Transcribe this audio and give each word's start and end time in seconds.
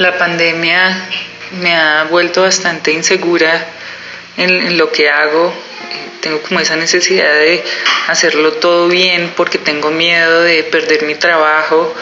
La 0.00 0.16
pandemia 0.16 0.96
me 1.60 1.76
ha 1.76 2.04
vuelto 2.04 2.40
bastante 2.40 2.90
insegura 2.90 3.66
en, 4.38 4.78
lo 4.78 4.90
que 4.90 5.10
hago. 5.10 5.52
Tengo 6.22 6.40
como 6.40 6.58
esa 6.58 6.74
necesidad 6.74 7.30
de 7.34 7.62
hacerlo 8.08 8.54
todo 8.54 8.88
bien 8.88 9.34
porque 9.36 9.58
tengo 9.58 9.90
miedo 9.90 10.40
de 10.40 10.64
perder 10.64 11.02
mi 11.02 11.16
trabajo 11.16 11.94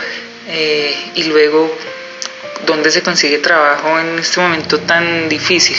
eh, 0.47 0.97
y 1.17 1.25
luego 1.25 1.77
dónde 2.67 2.93
se 2.93 3.03
consigue 3.03 3.39
trabajo 3.39 3.99
en 3.99 4.21
este 4.21 4.39
momento 4.39 4.79
tan 4.79 5.29
difícil. 5.29 5.79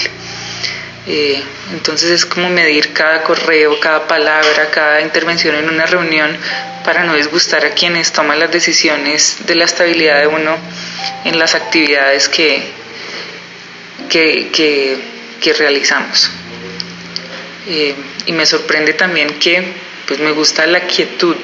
Eh, 1.07 1.41
entonces 1.71 2.11
es 2.11 2.25
como 2.25 2.49
medir 2.49 2.91
cada 2.91 3.23
correo, 3.23 3.79
cada 3.79 4.09
palabra, 4.09 4.69
cada 4.71 4.99
intervención 4.99 5.55
en 5.55 5.69
una 5.69 5.85
reunión 5.85 6.35
para 6.83 7.05
no 7.05 7.15
disgustar 7.15 7.65
a 7.65 7.69
quienes 7.69 8.11
toman 8.11 8.39
las 8.39 8.51
decisiones 8.51 9.37
de 9.45 9.55
la 9.55 9.63
estabilidad 9.63 10.19
de 10.19 10.27
uno 10.27 10.57
en 11.25 11.37
las 11.39 11.55
actividades 11.55 12.29
que, 12.29 12.61
que, 14.09 15.53
realizamos. 15.57 16.29
Eh, 17.67 17.95
y 18.25 18.31
me 18.33 18.45
sorprende 18.45 18.93
también 18.93 19.39
que 19.39 19.63
pues 20.07 20.19
me 20.19 20.31
gusta 20.31 20.65
la 20.65 20.81
quietud 20.81 21.35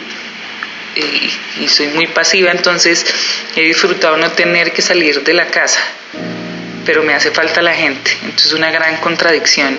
y, 0.95 1.63
y, 1.63 1.67
soy 1.67 1.87
muy 1.87 2.07
pasiva, 2.07 2.51
entonces 2.51 3.05
he 3.55 3.61
disfrutado 3.61 4.17
no 4.17 4.31
tener 4.31 4.71
que 4.71 4.81
salir 4.81 5.23
de 5.23 5.33
la 5.33 5.47
casa, 5.47 5.79
pero 6.85 7.03
me 7.03 7.13
hace 7.13 7.31
falta 7.31 7.61
la 7.61 7.73
gente, 7.73 8.11
entonces 8.23 8.47
es 8.47 8.53
una 8.53 8.71
gran 8.71 8.97
contradicción 8.97 9.77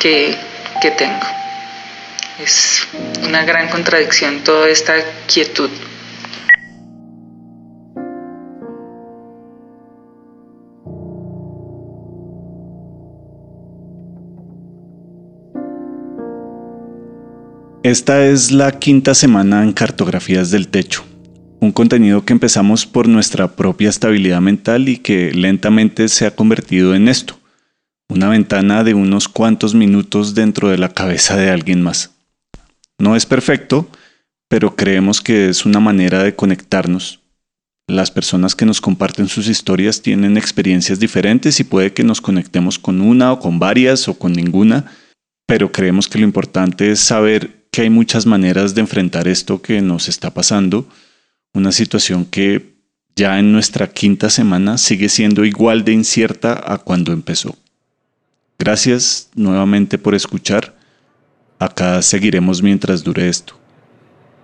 que, 0.00 0.34
que 0.80 0.90
tengo. 0.92 1.20
Es 2.42 2.86
una 3.22 3.44
gran 3.44 3.68
contradicción 3.68 4.42
toda 4.42 4.68
esta 4.68 4.94
quietud. 5.26 5.70
Esta 17.84 18.24
es 18.24 18.52
la 18.52 18.78
quinta 18.78 19.12
semana 19.12 19.64
en 19.64 19.72
Cartografías 19.72 20.52
del 20.52 20.68
Techo, 20.68 21.04
un 21.58 21.72
contenido 21.72 22.24
que 22.24 22.32
empezamos 22.32 22.86
por 22.86 23.08
nuestra 23.08 23.56
propia 23.56 23.90
estabilidad 23.90 24.40
mental 24.40 24.88
y 24.88 24.98
que 24.98 25.32
lentamente 25.32 26.08
se 26.08 26.24
ha 26.24 26.36
convertido 26.36 26.94
en 26.94 27.08
esto, 27.08 27.40
una 28.08 28.28
ventana 28.28 28.84
de 28.84 28.94
unos 28.94 29.26
cuantos 29.26 29.74
minutos 29.74 30.36
dentro 30.36 30.68
de 30.68 30.78
la 30.78 30.90
cabeza 30.90 31.36
de 31.36 31.50
alguien 31.50 31.82
más. 31.82 32.12
No 33.00 33.16
es 33.16 33.26
perfecto, 33.26 33.88
pero 34.48 34.76
creemos 34.76 35.20
que 35.20 35.48
es 35.48 35.66
una 35.66 35.80
manera 35.80 36.22
de 36.22 36.36
conectarnos. 36.36 37.18
Las 37.88 38.12
personas 38.12 38.54
que 38.54 38.64
nos 38.64 38.80
comparten 38.80 39.26
sus 39.26 39.48
historias 39.48 40.02
tienen 40.02 40.36
experiencias 40.36 41.00
diferentes 41.00 41.58
y 41.58 41.64
puede 41.64 41.92
que 41.92 42.04
nos 42.04 42.20
conectemos 42.20 42.78
con 42.78 43.00
una 43.00 43.32
o 43.32 43.40
con 43.40 43.58
varias 43.58 44.06
o 44.06 44.16
con 44.16 44.34
ninguna, 44.34 44.92
pero 45.48 45.72
creemos 45.72 46.06
que 46.06 46.20
lo 46.20 46.24
importante 46.24 46.92
es 46.92 47.00
saber 47.00 47.61
que 47.72 47.80
hay 47.80 47.90
muchas 47.90 48.26
maneras 48.26 48.74
de 48.74 48.82
enfrentar 48.82 49.26
esto 49.26 49.62
que 49.62 49.80
nos 49.80 50.06
está 50.06 50.30
pasando, 50.34 50.86
una 51.54 51.72
situación 51.72 52.26
que 52.26 52.74
ya 53.16 53.38
en 53.38 53.50
nuestra 53.50 53.88
quinta 53.88 54.28
semana 54.28 54.76
sigue 54.76 55.08
siendo 55.08 55.46
igual 55.46 55.82
de 55.82 55.92
incierta 55.92 56.62
a 56.66 56.76
cuando 56.76 57.12
empezó. 57.12 57.56
Gracias 58.58 59.30
nuevamente 59.34 59.96
por 59.96 60.14
escuchar. 60.14 60.74
Acá 61.58 62.02
seguiremos 62.02 62.62
mientras 62.62 63.02
dure 63.02 63.30
esto. 63.30 63.54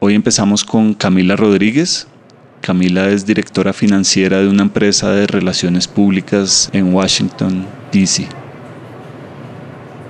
Hoy 0.00 0.14
empezamos 0.14 0.64
con 0.64 0.94
Camila 0.94 1.36
Rodríguez. 1.36 2.06
Camila 2.62 3.10
es 3.10 3.26
directora 3.26 3.74
financiera 3.74 4.38
de 4.38 4.48
una 4.48 4.62
empresa 4.62 5.10
de 5.10 5.26
relaciones 5.26 5.86
públicas 5.86 6.70
en 6.72 6.94
Washington, 6.94 7.66
D.C. 7.92 8.26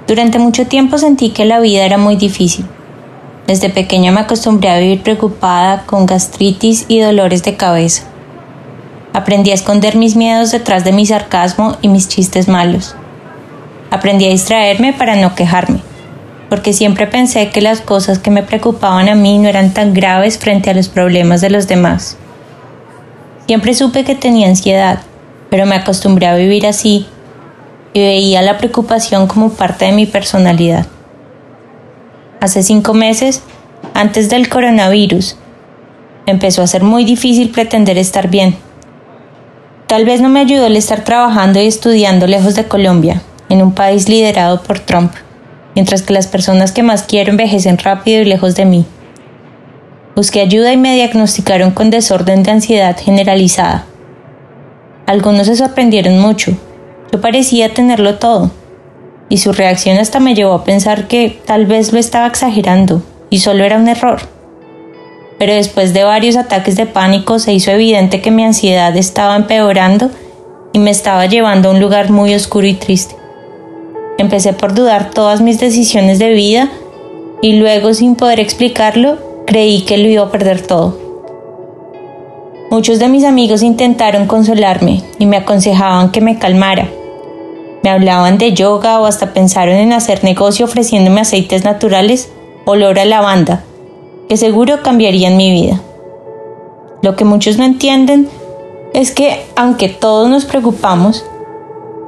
Durante 0.06 0.38
mucho 0.38 0.66
tiempo 0.66 0.98
sentí 0.98 1.30
que 1.30 1.44
la 1.44 1.58
vida 1.58 1.84
era 1.84 1.98
muy 1.98 2.14
difícil 2.14 2.64
desde 3.48 3.70
pequeña 3.70 4.12
me 4.12 4.20
acostumbré 4.20 4.69
a 4.69 4.78
vivir 4.78 5.03
preocupada 5.03 5.84
con 5.86 6.04
gastritis 6.04 6.84
y 6.86 7.00
dolores 7.00 7.42
de 7.42 7.56
cabeza. 7.56 8.03
Aprendí 9.14 9.50
a 9.50 9.54
esconder 9.54 9.97
mis 9.97 10.16
miedos 10.16 10.50
detrás 10.50 10.84
de 10.84 10.92
mi 10.92 11.06
sarcasmo 11.06 11.78
y 11.81 11.88
mis 11.88 12.08
chistes 12.08 12.47
malos. 12.47 12.94
Aprendí 13.91 14.26
a 14.26 14.31
distraerme 14.31 14.92
para 14.92 15.16
no 15.16 15.34
quejarme, 15.34 15.81
porque 16.50 16.75
siempre 16.75 17.06
pensé 17.06 17.48
que 17.48 17.62
las 17.62 17.81
cosas 17.81 18.19
que 18.19 18.31
me 18.31 18.42
preocupaban 18.42 19.08
a 19.08 19.14
mí 19.14 19.38
no 19.38 19.48
eran 19.48 19.72
tan 19.72 19.94
graves 19.94 20.37
frente 20.37 20.69
a 20.69 20.75
los 20.75 20.91
problemas 20.91 21.41
de 21.41 21.48
los 21.48 21.66
demás. 21.66 22.19
Siempre 23.47 23.72
supe 23.72 24.04
que 24.04 24.14
tenía 24.14 24.47
ansiedad, 24.47 25.00
pero 25.48 25.64
me 25.64 25.76
acostumbré 25.76 26.26
a 26.26 26.37
vivir 26.37 26.66
así 26.66 27.06
y 27.94 28.00
veía 28.00 28.42
la 28.42 28.58
preocupación 28.58 29.26
como 29.26 29.48
parte 29.48 29.87
de 29.87 29.92
mi 29.92 30.04
personalidad 30.04 30.87
hace 32.41 32.62
cinco 32.62 32.94
meses, 32.94 33.43
antes 33.94 34.28
del 34.28 34.49
coronavirus, 34.49 35.37
empezó 36.26 36.62
a 36.62 36.66
ser 36.66 36.82
muy 36.82 37.04
difícil 37.04 37.50
pretender 37.50 37.99
estar 37.99 38.28
bien. 38.28 38.56
Tal 39.87 40.04
vez 40.04 40.21
no 40.21 40.28
me 40.28 40.41
ayudó 40.41 40.66
el 40.66 40.76
estar 40.76 41.04
trabajando 41.04 41.60
y 41.60 41.66
estudiando 41.66 42.26
lejos 42.26 42.54
de 42.54 42.65
Colombia, 42.65 43.22
en 43.49 43.62
un 43.62 43.72
país 43.72 44.09
liderado 44.09 44.62
por 44.62 44.81
Trump, 44.81 45.12
mientras 45.75 46.03
que 46.03 46.12
las 46.12 46.26
personas 46.26 46.72
que 46.72 46.82
más 46.82 47.03
quiero 47.04 47.31
envejecen 47.31 47.78
rápido 47.78 48.21
y 48.21 48.26
lejos 48.26 48.55
de 48.55 48.66
mí. 48.66 48.84
Busqué 50.15 50.41
ayuda 50.41 50.72
y 50.72 50.76
me 50.76 50.94
diagnosticaron 50.94 51.70
con 51.70 51.91
desorden 51.91 52.43
de 52.43 52.50
ansiedad 52.50 52.97
generalizada. 52.99 53.87
Algunos 55.06 55.47
se 55.47 55.56
sorprendieron 55.56 56.19
mucho. 56.19 56.53
Yo 57.10 57.20
parecía 57.20 57.72
tenerlo 57.72 58.16
todo 58.16 58.50
y 59.28 59.38
su 59.38 59.52
reacción 59.52 59.98
hasta 59.98 60.20
me 60.20 60.34
llevó 60.34 60.54
a 60.54 60.64
pensar 60.64 61.08
que 61.08 61.40
tal 61.46 61.66
vez 61.66 61.92
lo 61.92 61.98
estaba 61.98 62.26
exagerando 62.26 63.02
y 63.30 63.38
solo 63.38 63.64
era 63.64 63.76
un 63.76 63.88
error. 63.88 64.20
Pero 65.38 65.54
después 65.54 65.94
de 65.94 66.04
varios 66.04 66.36
ataques 66.36 66.76
de 66.76 66.86
pánico 66.86 67.38
se 67.38 67.52
hizo 67.52 67.70
evidente 67.70 68.20
que 68.20 68.30
mi 68.30 68.44
ansiedad 68.44 68.96
estaba 68.96 69.36
empeorando 69.36 70.10
y 70.72 70.78
me 70.78 70.90
estaba 70.90 71.26
llevando 71.26 71.68
a 71.68 71.72
un 71.72 71.80
lugar 71.80 72.10
muy 72.10 72.34
oscuro 72.34 72.66
y 72.66 72.74
triste. 72.74 73.14
Empecé 74.18 74.52
por 74.52 74.74
dudar 74.74 75.10
todas 75.10 75.40
mis 75.40 75.60
decisiones 75.60 76.18
de 76.18 76.30
vida 76.30 76.68
y 77.40 77.52
luego 77.54 77.94
sin 77.94 78.16
poder 78.16 78.40
explicarlo 78.40 79.18
creí 79.46 79.82
que 79.82 79.98
lo 79.98 80.08
iba 80.08 80.24
a 80.24 80.30
perder 80.30 80.60
todo. 80.60 80.98
Muchos 82.70 82.98
de 82.98 83.08
mis 83.08 83.24
amigos 83.24 83.62
intentaron 83.62 84.26
consolarme 84.26 85.02
y 85.18 85.26
me 85.26 85.38
aconsejaban 85.38 86.10
que 86.10 86.20
me 86.20 86.38
calmara, 86.38 86.88
me 87.82 87.90
hablaban 87.90 88.38
de 88.38 88.52
yoga 88.52 89.00
o 89.00 89.06
hasta 89.06 89.32
pensaron 89.32 89.76
en 89.76 89.92
hacer 89.92 90.24
negocio 90.24 90.66
ofreciéndome 90.66 91.20
aceites 91.20 91.64
naturales 91.64 92.30
olor 92.64 92.98
a 92.98 93.04
lavanda, 93.04 93.62
que 94.28 94.36
seguro 94.36 94.82
cambiarían 94.82 95.36
mi 95.36 95.50
vida. 95.50 95.80
Lo 97.02 97.16
que 97.16 97.24
muchos 97.24 97.56
no 97.56 97.64
entienden 97.64 98.28
es 98.92 99.12
que 99.12 99.46
aunque 99.56 99.88
todos 99.88 100.28
nos 100.28 100.44
preocupamos, 100.44 101.24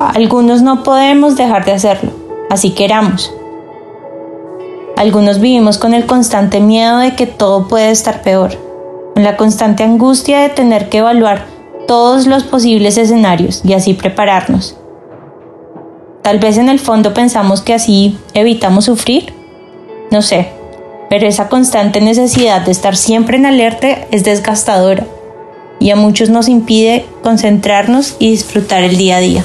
algunos 0.01 0.63
no 0.63 0.83
podemos 0.83 1.37
dejar 1.37 1.65
de 1.65 1.73
hacerlo, 1.73 2.11
así 2.51 2.71
queramos. 2.71 3.33
Algunos 4.97 5.41
vivimos 5.41 5.79
con 5.79 5.95
el 5.95 6.07
constante 6.07 6.61
miedo 6.61 6.99
de 6.99 7.15
que 7.15 7.27
todo 7.27 7.69
puede 7.69 7.91
estar 7.91 8.23
peor, 8.23 8.51
con 9.15 9.25
la 9.25 9.37
constante 9.37 9.83
angustia 9.83 10.41
de 10.41 10.49
tener 10.51 10.89
que 10.89 10.99
evaluar 10.99 11.47
todos 11.87 12.27
los 12.27 12.45
posibles 12.45 12.99
escenarios 12.99 13.63
y 13.65 13.73
así 13.73 13.95
prepararnos. 13.95 14.80
Tal 16.23 16.39
vez 16.39 16.59
en 16.59 16.69
el 16.69 16.79
fondo 16.79 17.15
pensamos 17.15 17.63
que 17.63 17.75
así 17.75 18.19
evitamos 18.35 18.85
sufrir. 18.85 19.33
No 20.11 20.23
sé, 20.23 20.49
pero 21.09 21.27
esa 21.27 21.49
constante 21.49 22.01
necesidad 22.01 22.63
de 22.63 22.73
estar 22.73 22.97
siempre 22.97 23.37
en 23.37 23.47
alerta 23.47 24.07
es 24.11 24.25
desgastadora 24.25 25.07
y 25.79 25.91
a 25.91 25.97
muchos 25.97 26.29
nos 26.29 26.49
impide 26.49 27.07
concentrarnos 27.23 28.17
y 28.19 28.31
disfrutar 28.31 28.83
el 28.85 28.97
día 28.97 29.17
a 29.17 29.21
día. 29.21 29.45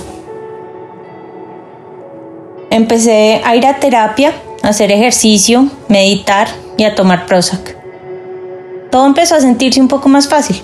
Empecé 2.69 3.41
a 3.45 3.55
ir 3.55 3.65
a 3.65 3.79
terapia, 3.79 4.33
a 4.61 4.69
hacer 4.69 4.91
ejercicio, 4.91 5.69
meditar 5.87 6.49
y 6.77 6.83
a 6.83 6.93
tomar 6.93 7.25
Prozac. 7.25 7.77
Todo 8.91 9.05
empezó 9.05 9.35
a 9.35 9.41
sentirse 9.41 9.79
un 9.79 9.87
poco 9.87 10.09
más 10.09 10.27
fácil. 10.27 10.61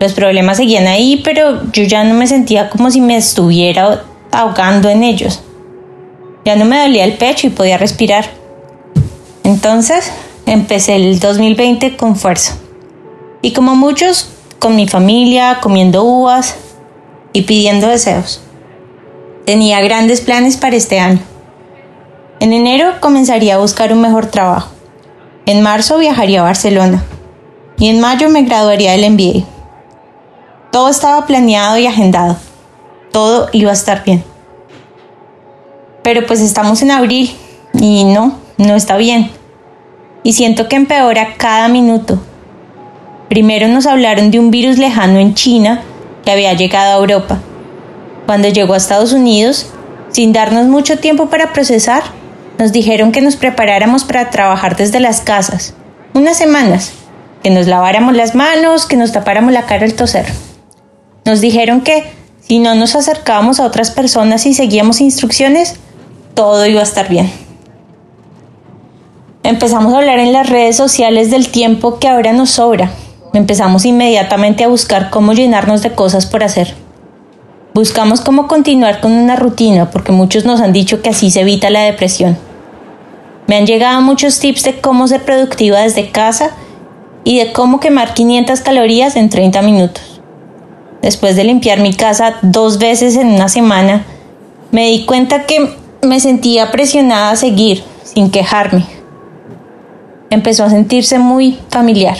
Los 0.00 0.14
problemas 0.14 0.56
seguían 0.56 0.86
ahí, 0.86 1.20
pero 1.22 1.70
yo 1.72 1.84
ya 1.84 2.04
no 2.04 2.14
me 2.14 2.26
sentía 2.26 2.70
como 2.70 2.90
si 2.90 3.00
me 3.00 3.16
estuviera 3.16 4.02
ahogando 4.32 4.88
en 4.88 5.04
ellos. 5.04 5.42
Ya 6.44 6.56
no 6.56 6.64
me 6.64 6.80
dolía 6.80 7.04
el 7.04 7.16
pecho 7.16 7.46
y 7.46 7.50
podía 7.50 7.78
respirar. 7.78 8.24
Entonces 9.44 10.10
empecé 10.46 10.96
el 10.96 11.20
2020 11.20 11.96
con 11.96 12.16
fuerza. 12.16 12.56
Y 13.42 13.52
como 13.52 13.76
muchos, 13.76 14.30
con 14.58 14.74
mi 14.74 14.88
familia, 14.88 15.58
comiendo 15.62 16.02
uvas 16.02 16.56
y 17.32 17.42
pidiendo 17.42 17.86
deseos. 17.86 18.40
Tenía 19.44 19.80
grandes 19.80 20.20
planes 20.20 20.56
para 20.56 20.76
este 20.76 20.98
año. 20.98 21.20
En 22.40 22.52
enero 22.52 22.94
comenzaría 23.00 23.54
a 23.54 23.58
buscar 23.58 23.92
un 23.92 24.00
mejor 24.00 24.26
trabajo. 24.26 24.70
En 25.46 25.62
marzo 25.62 25.98
viajaría 25.98 26.40
a 26.40 26.44
Barcelona. 26.44 27.04
Y 27.78 27.88
en 27.88 28.00
mayo 28.00 28.28
me 28.28 28.42
graduaría 28.42 28.92
del 28.92 29.10
MBA. 29.12 29.44
Todo 30.70 30.88
estaba 30.88 31.26
planeado 31.26 31.78
y 31.78 31.86
agendado 31.86 32.36
todo 33.12 33.48
iba 33.52 33.70
a 33.70 33.74
estar 33.74 34.04
bien. 34.04 34.24
Pero 36.02 36.26
pues 36.26 36.40
estamos 36.40 36.82
en 36.82 36.90
abril 36.90 37.30
y 37.74 38.04
no, 38.04 38.38
no 38.56 38.74
está 38.74 38.96
bien. 38.96 39.30
Y 40.24 40.32
siento 40.32 40.68
que 40.68 40.76
empeora 40.76 41.34
cada 41.36 41.68
minuto. 41.68 42.20
Primero 43.28 43.68
nos 43.68 43.86
hablaron 43.86 44.30
de 44.30 44.38
un 44.38 44.50
virus 44.50 44.78
lejano 44.78 45.18
en 45.18 45.34
China 45.34 45.82
que 46.24 46.32
había 46.32 46.52
llegado 46.54 46.92
a 46.92 47.00
Europa. 47.00 47.38
Cuando 48.26 48.48
llegó 48.48 48.74
a 48.74 48.76
Estados 48.76 49.12
Unidos, 49.12 49.72
sin 50.10 50.32
darnos 50.32 50.66
mucho 50.66 50.98
tiempo 50.98 51.30
para 51.30 51.52
procesar, 51.52 52.02
nos 52.58 52.72
dijeron 52.72 53.12
que 53.12 53.22
nos 53.22 53.36
preparáramos 53.36 54.04
para 54.04 54.30
trabajar 54.30 54.76
desde 54.76 55.00
las 55.00 55.20
casas, 55.20 55.74
unas 56.14 56.36
semanas, 56.36 56.92
que 57.42 57.50
nos 57.50 57.66
laváramos 57.66 58.14
las 58.14 58.34
manos, 58.34 58.86
que 58.86 58.96
nos 58.96 59.12
tapáramos 59.12 59.52
la 59.52 59.66
cara 59.66 59.84
al 59.84 59.94
toser. 59.94 60.26
Nos 61.24 61.40
dijeron 61.40 61.80
que 61.80 62.04
si 62.52 62.58
no 62.58 62.74
nos 62.74 62.94
acercábamos 62.96 63.60
a 63.60 63.64
otras 63.64 63.90
personas 63.90 64.44
y 64.44 64.52
seguíamos 64.52 65.00
instrucciones, 65.00 65.76
todo 66.34 66.66
iba 66.66 66.80
a 66.80 66.82
estar 66.82 67.08
bien. 67.08 67.32
Empezamos 69.42 69.94
a 69.94 69.96
hablar 69.96 70.18
en 70.18 70.34
las 70.34 70.50
redes 70.50 70.76
sociales 70.76 71.30
del 71.30 71.48
tiempo 71.48 71.98
que 71.98 72.08
ahora 72.08 72.34
nos 72.34 72.50
sobra, 72.50 72.90
Empezamos 73.32 73.86
inmediatamente 73.86 74.64
a 74.64 74.68
buscar 74.68 75.08
cómo 75.08 75.32
llenarnos 75.32 75.82
de 75.82 75.94
cosas 75.94 76.26
por 76.26 76.44
hacer. 76.44 76.74
Buscamos 77.72 78.20
cómo 78.20 78.48
continuar 78.48 79.00
con 79.00 79.12
una 79.12 79.36
rutina 79.36 79.90
porque 79.90 80.12
muchos 80.12 80.44
nos 80.44 80.60
han 80.60 80.74
dicho 80.74 81.00
que 81.00 81.08
así 81.08 81.30
se 81.30 81.40
evita 81.40 81.70
la 81.70 81.80
depresión. 81.80 82.36
Me 83.46 83.56
han 83.56 83.64
llegado 83.64 84.02
muchos 84.02 84.38
tips 84.40 84.64
de 84.64 84.78
cómo 84.78 85.08
ser 85.08 85.24
productiva 85.24 85.80
desde 85.80 86.10
casa 86.10 86.50
y 87.24 87.38
de 87.38 87.54
cómo 87.54 87.80
quemar 87.80 88.12
500 88.12 88.60
calorías 88.60 89.16
en 89.16 89.30
30 89.30 89.62
minutos. 89.62 90.11
Después 91.02 91.34
de 91.34 91.42
limpiar 91.42 91.80
mi 91.80 91.92
casa 91.92 92.36
dos 92.42 92.78
veces 92.78 93.16
en 93.16 93.26
una 93.26 93.48
semana, 93.48 94.04
me 94.70 94.86
di 94.86 95.04
cuenta 95.04 95.46
que 95.46 95.76
me 96.00 96.20
sentía 96.20 96.70
presionada 96.70 97.32
a 97.32 97.36
seguir 97.36 97.82
sin 98.04 98.30
quejarme. 98.30 98.86
Empezó 100.30 100.64
a 100.64 100.70
sentirse 100.70 101.18
muy 101.18 101.58
familiar. 101.68 102.16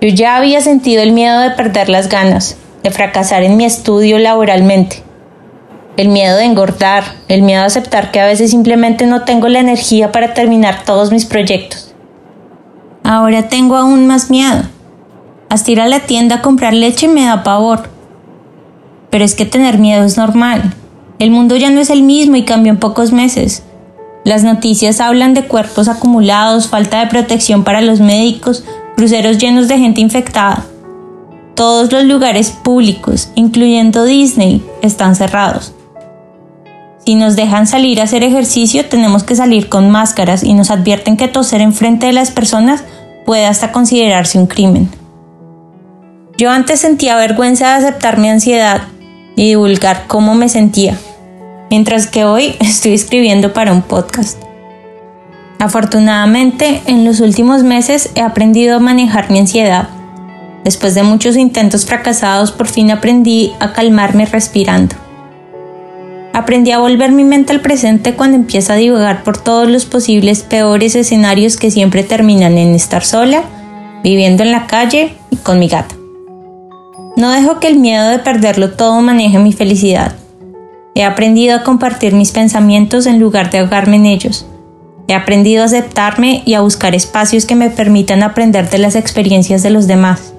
Yo 0.00 0.08
ya 0.08 0.36
había 0.36 0.60
sentido 0.60 1.02
el 1.02 1.12
miedo 1.12 1.40
de 1.40 1.50
perder 1.50 1.88
las 1.88 2.08
ganas, 2.08 2.56
de 2.84 2.90
fracasar 2.90 3.42
en 3.42 3.56
mi 3.56 3.64
estudio 3.64 4.18
laboralmente, 4.18 5.02
el 5.96 6.08
miedo 6.08 6.36
de 6.36 6.44
engordar, 6.44 7.04
el 7.28 7.42
miedo 7.42 7.62
a 7.62 7.66
aceptar 7.66 8.12
que 8.12 8.20
a 8.20 8.26
veces 8.26 8.52
simplemente 8.52 9.06
no 9.06 9.24
tengo 9.24 9.48
la 9.48 9.58
energía 9.58 10.12
para 10.12 10.34
terminar 10.34 10.84
todos 10.84 11.10
mis 11.10 11.26
proyectos. 11.26 11.94
Ahora 13.02 13.48
tengo 13.48 13.76
aún 13.76 14.06
más 14.06 14.30
miedo. 14.30 14.62
Hasta 15.50 15.72
ir 15.72 15.80
a 15.80 15.88
la 15.88 16.00
tienda 16.06 16.36
a 16.36 16.42
comprar 16.42 16.72
leche 16.72 17.08
me 17.08 17.24
da 17.24 17.42
pavor. 17.42 17.90
Pero 19.10 19.24
es 19.24 19.34
que 19.34 19.44
tener 19.44 19.78
miedo 19.78 20.04
es 20.04 20.16
normal. 20.16 20.74
El 21.18 21.32
mundo 21.32 21.56
ya 21.56 21.70
no 21.70 21.80
es 21.80 21.90
el 21.90 22.02
mismo 22.02 22.36
y 22.36 22.44
cambió 22.44 22.72
en 22.72 22.78
pocos 22.78 23.10
meses. 23.10 23.64
Las 24.24 24.44
noticias 24.44 25.00
hablan 25.00 25.34
de 25.34 25.48
cuerpos 25.48 25.88
acumulados, 25.88 26.68
falta 26.68 27.00
de 27.00 27.08
protección 27.08 27.64
para 27.64 27.80
los 27.80 27.98
médicos, 27.98 28.62
cruceros 28.96 29.38
llenos 29.38 29.66
de 29.66 29.78
gente 29.78 30.00
infectada. 30.00 30.66
Todos 31.56 31.90
los 31.90 32.04
lugares 32.04 32.50
públicos, 32.50 33.30
incluyendo 33.34 34.04
Disney, 34.04 34.64
están 34.82 35.16
cerrados. 35.16 35.74
Si 37.04 37.16
nos 37.16 37.34
dejan 37.34 37.66
salir 37.66 38.00
a 38.00 38.04
hacer 38.04 38.22
ejercicio, 38.22 38.86
tenemos 38.86 39.24
que 39.24 39.34
salir 39.34 39.68
con 39.68 39.90
máscaras 39.90 40.44
y 40.44 40.54
nos 40.54 40.70
advierten 40.70 41.16
que 41.16 41.26
toser 41.26 41.60
enfrente 41.60 42.06
de 42.06 42.12
las 42.12 42.30
personas 42.30 42.84
puede 43.26 43.46
hasta 43.46 43.72
considerarse 43.72 44.38
un 44.38 44.46
crimen. 44.46 44.99
Yo 46.40 46.50
antes 46.50 46.80
sentía 46.80 47.16
vergüenza 47.16 47.66
de 47.66 47.84
aceptar 47.84 48.16
mi 48.16 48.30
ansiedad 48.30 48.84
y 49.36 49.48
divulgar 49.48 50.04
cómo 50.06 50.34
me 50.34 50.48
sentía, 50.48 50.98
mientras 51.68 52.06
que 52.06 52.24
hoy 52.24 52.56
estoy 52.60 52.94
escribiendo 52.94 53.52
para 53.52 53.74
un 53.74 53.82
podcast. 53.82 54.42
Afortunadamente, 55.58 56.80
en 56.86 57.04
los 57.04 57.20
últimos 57.20 57.62
meses 57.62 58.08
he 58.14 58.22
aprendido 58.22 58.76
a 58.76 58.80
manejar 58.80 59.30
mi 59.30 59.38
ansiedad. 59.38 59.90
Después 60.64 60.94
de 60.94 61.02
muchos 61.02 61.36
intentos 61.36 61.84
fracasados, 61.84 62.52
por 62.52 62.68
fin 62.68 62.90
aprendí 62.90 63.52
a 63.60 63.74
calmarme 63.74 64.24
respirando. 64.24 64.96
Aprendí 66.32 66.70
a 66.70 66.78
volver 66.78 67.12
mi 67.12 67.24
mente 67.24 67.52
al 67.52 67.60
presente 67.60 68.14
cuando 68.14 68.38
empiezo 68.38 68.72
a 68.72 68.76
divagar 68.76 69.24
por 69.24 69.36
todos 69.36 69.68
los 69.68 69.84
posibles 69.84 70.42
peores 70.42 70.94
escenarios 70.94 71.58
que 71.58 71.70
siempre 71.70 72.02
terminan 72.02 72.56
en 72.56 72.74
estar 72.74 73.04
sola, 73.04 73.42
viviendo 74.02 74.42
en 74.42 74.52
la 74.52 74.66
calle 74.66 75.18
y 75.28 75.36
con 75.36 75.58
mi 75.58 75.68
gata. 75.68 75.99
No 77.20 77.30
dejo 77.30 77.60
que 77.60 77.68
el 77.68 77.78
miedo 77.78 78.08
de 78.08 78.18
perderlo 78.18 78.72
todo 78.72 79.00
maneje 79.00 79.38
mi 79.38 79.52
felicidad. 79.52 80.16
He 80.96 81.04
aprendido 81.04 81.54
a 81.54 81.62
compartir 81.62 82.14
mis 82.14 82.32
pensamientos 82.32 83.06
en 83.06 83.20
lugar 83.20 83.50
de 83.50 83.60
ahogarme 83.60 83.96
en 83.96 84.06
ellos 84.06 84.46
He 85.10 85.14
aprendido 85.14 85.62
a 85.62 85.66
aceptarme 85.66 86.44
y 86.46 86.54
a 86.54 86.60
buscar 86.60 86.94
espacios 86.94 87.44
que 87.44 87.56
me 87.56 87.68
permitan 87.68 88.22
aprender 88.22 88.70
de 88.70 88.78
las 88.78 88.94
experiencias 88.94 89.60
de 89.60 89.70
los 89.70 89.88
demás. 89.88 90.34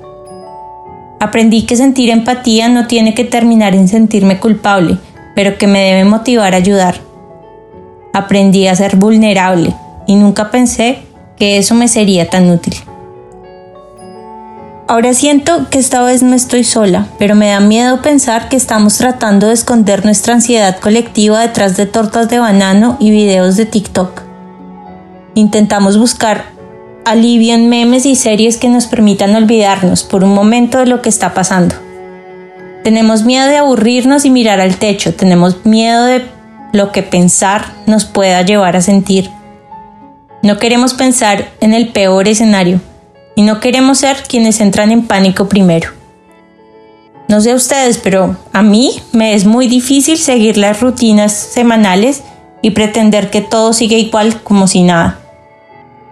Aprendí 1.20 1.64
que 1.64 1.76
sentir 1.76 2.10
empatía 2.10 2.70
no 2.70 2.88
tiene 2.88 3.14
que 3.14 3.26
terminar 3.26 3.76
en 3.76 3.90
sentirme 3.90 4.40
culpable, 4.40 4.98
pero 5.36 5.58
que 5.58 5.68
me 5.68 5.82
debe 5.84 6.06
motivar 6.06 6.54
a 6.54 6.58
ayudar. 6.58 7.02
Aprendí 8.14 8.68
a 8.68 8.76
ser 8.78 8.96
vulnerable 8.96 9.76
y 10.08 10.16
nunca 10.16 10.52
pensé 10.52 11.00
que 11.36 11.58
eso 11.58 11.76
me 11.76 11.90
sería 11.90 12.30
tan 12.30 12.50
útil. 12.50 12.76
Ahora 14.92 15.14
siento 15.14 15.70
que 15.70 15.80
esta 15.80 16.04
vez 16.04 16.22
no 16.22 16.36
estoy 16.36 16.66
sola, 16.66 17.08
pero 17.18 17.34
me 17.34 17.48
da 17.48 17.62
miedo 17.62 18.02
pensar 18.02 18.50
que 18.50 18.58
estamos 18.58 18.98
tratando 18.98 19.48
de 19.48 19.54
esconder 19.54 20.04
nuestra 20.04 20.34
ansiedad 20.34 20.82
colectiva 20.82 21.40
detrás 21.40 21.78
de 21.78 21.86
tortas 21.86 22.28
de 22.28 22.40
banano 22.40 22.98
y 23.00 23.10
videos 23.10 23.56
de 23.56 23.66
TikTok. 23.66 24.22
Intentamos 25.34 25.98
buscar 25.98 26.44
alivio 27.06 27.54
en 27.56 27.70
memes 27.70 28.06
y 28.06 28.18
series 28.18 28.58
que 28.58 28.68
nos 28.68 28.88
permitan 28.88 29.34
olvidarnos 29.34 30.04
por 30.04 30.26
un 30.26 30.34
momento 30.34 30.80
de 30.80 30.88
lo 30.88 31.02
que 31.02 31.08
está 31.08 31.34
pasando. 31.34 31.74
Tenemos 32.84 33.24
miedo 33.24 33.48
de 33.48 33.56
aburrirnos 33.56 34.26
y 34.26 34.30
mirar 34.30 34.60
al 34.60 34.76
techo, 34.76 35.14
tenemos 35.14 35.66
miedo 35.66 36.04
de 36.04 36.26
lo 36.74 36.92
que 36.92 37.02
pensar 37.02 37.64
nos 37.86 38.04
pueda 38.04 38.42
llevar 38.42 38.76
a 38.76 38.82
sentir. 38.82 39.30
No 40.44 40.58
queremos 40.58 40.94
pensar 40.94 41.48
en 41.62 41.74
el 41.74 41.94
peor 41.94 42.28
escenario 42.28 42.82
y 43.36 43.44
no 43.44 43.60
queremos 43.60 44.00
ser 44.00 44.24
quienes 44.28 44.60
entran 44.62 44.92
en 44.92 45.08
pánico 45.08 45.48
primero. 45.48 45.92
No 47.28 47.40
sé 47.40 47.54
ustedes, 47.54 47.98
pero 47.98 48.36
a 48.52 48.62
mí 48.62 49.02
me 49.14 49.34
es 49.34 49.46
muy 49.46 49.68
difícil 49.68 50.18
seguir 50.18 50.58
las 50.58 50.82
rutinas 50.82 51.32
semanales 51.32 52.24
y 52.62 52.72
pretender 52.72 53.30
que 53.30 53.42
todo 53.42 53.74
sigue 53.74 53.98
igual 54.00 54.42
como 54.44 54.68
si 54.68 54.84
nada. 54.84 55.20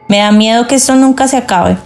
Me 0.08 0.20
da 0.20 0.32
miedo 0.32 0.68
que 0.68 0.76
esto 0.76 0.96
nunca 0.96 1.28
se 1.28 1.38
acabe. 1.38 1.78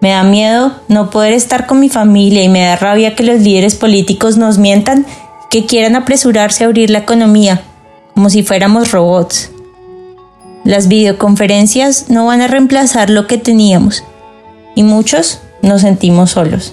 Me 0.00 0.10
da 0.10 0.22
miedo 0.22 0.72
no 0.88 1.10
poder 1.10 1.32
estar 1.32 1.66
con 1.66 1.80
mi 1.80 1.88
familia 1.88 2.42
y 2.42 2.48
me 2.48 2.62
da 2.62 2.76
rabia 2.76 3.14
que 3.14 3.24
los 3.24 3.40
líderes 3.40 3.74
políticos 3.74 4.36
nos 4.36 4.58
mientan 4.58 5.04
que 5.50 5.66
quieran 5.66 5.96
apresurarse 5.96 6.64
a 6.64 6.68
abrir 6.68 6.90
la 6.90 7.00
economía, 7.00 7.62
como 8.14 8.30
si 8.30 8.42
fuéramos 8.42 8.90
robots. 8.90 9.50
Las 10.64 10.88
videoconferencias 10.88 12.06
no 12.08 12.26
van 12.26 12.40
a 12.40 12.48
reemplazar 12.48 13.10
lo 13.10 13.26
que 13.26 13.38
teníamos 13.38 14.02
y 14.78 14.84
muchos 14.84 15.40
nos 15.60 15.80
sentimos 15.80 16.30
solos. 16.30 16.72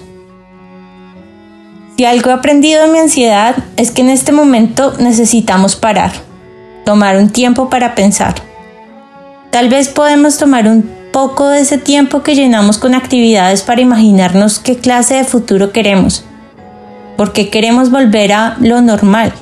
Si 1.96 2.04
algo 2.04 2.30
he 2.30 2.34
aprendido 2.34 2.80
de 2.82 2.92
mi 2.92 3.00
ansiedad 3.00 3.56
es 3.76 3.90
que 3.90 4.02
en 4.02 4.10
este 4.10 4.30
momento 4.30 4.94
necesitamos 5.00 5.74
parar, 5.74 6.12
tomar 6.84 7.16
un 7.16 7.30
tiempo 7.30 7.68
para 7.68 7.96
pensar. 7.96 8.36
Tal 9.50 9.68
vez 9.68 9.88
podemos 9.88 10.38
tomar 10.38 10.68
un 10.68 10.88
poco 11.12 11.48
de 11.48 11.62
ese 11.62 11.78
tiempo 11.78 12.22
que 12.22 12.36
llenamos 12.36 12.78
con 12.78 12.94
actividades 12.94 13.62
para 13.62 13.80
imaginarnos 13.80 14.60
qué 14.60 14.76
clase 14.76 15.16
de 15.16 15.24
futuro 15.24 15.72
queremos, 15.72 16.24
porque 17.16 17.50
queremos 17.50 17.90
volver 17.90 18.32
a 18.32 18.56
lo 18.60 18.82
normal. 18.82 19.32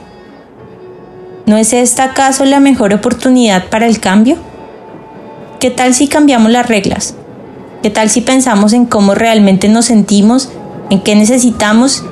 ¿No 1.44 1.58
es 1.58 1.74
esta 1.74 2.04
acaso 2.04 2.46
la 2.46 2.60
mejor 2.60 2.94
oportunidad 2.94 3.66
para 3.66 3.84
el 3.86 4.00
cambio? 4.00 4.38
¿Qué 5.60 5.70
tal 5.70 5.92
si 5.92 6.08
cambiamos 6.08 6.50
las 6.50 6.66
reglas? 6.66 7.14
¿Qué 7.84 7.90
tal 7.90 8.08
si 8.08 8.22
pensamos 8.22 8.72
en 8.72 8.86
cómo 8.86 9.14
realmente 9.14 9.68
nos 9.68 9.84
sentimos, 9.84 10.48
en 10.88 11.02
qué 11.02 11.14
necesitamos 11.14 12.02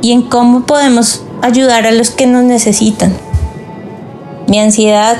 y 0.00 0.12
en 0.12 0.22
cómo 0.22 0.64
podemos 0.64 1.22
ayudar 1.42 1.86
a 1.86 1.90
los 1.90 2.08
que 2.08 2.26
nos 2.26 2.44
necesitan? 2.44 3.14
Mi 4.48 4.58
ansiedad 4.58 5.18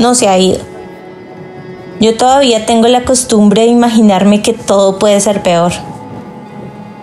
no 0.00 0.16
se 0.16 0.26
ha 0.26 0.36
ido. 0.40 0.58
Yo 2.00 2.16
todavía 2.16 2.66
tengo 2.66 2.88
la 2.88 3.04
costumbre 3.04 3.62
de 3.62 3.68
imaginarme 3.68 4.42
que 4.42 4.54
todo 4.54 4.98
puede 4.98 5.20
ser 5.20 5.40
peor. 5.44 5.70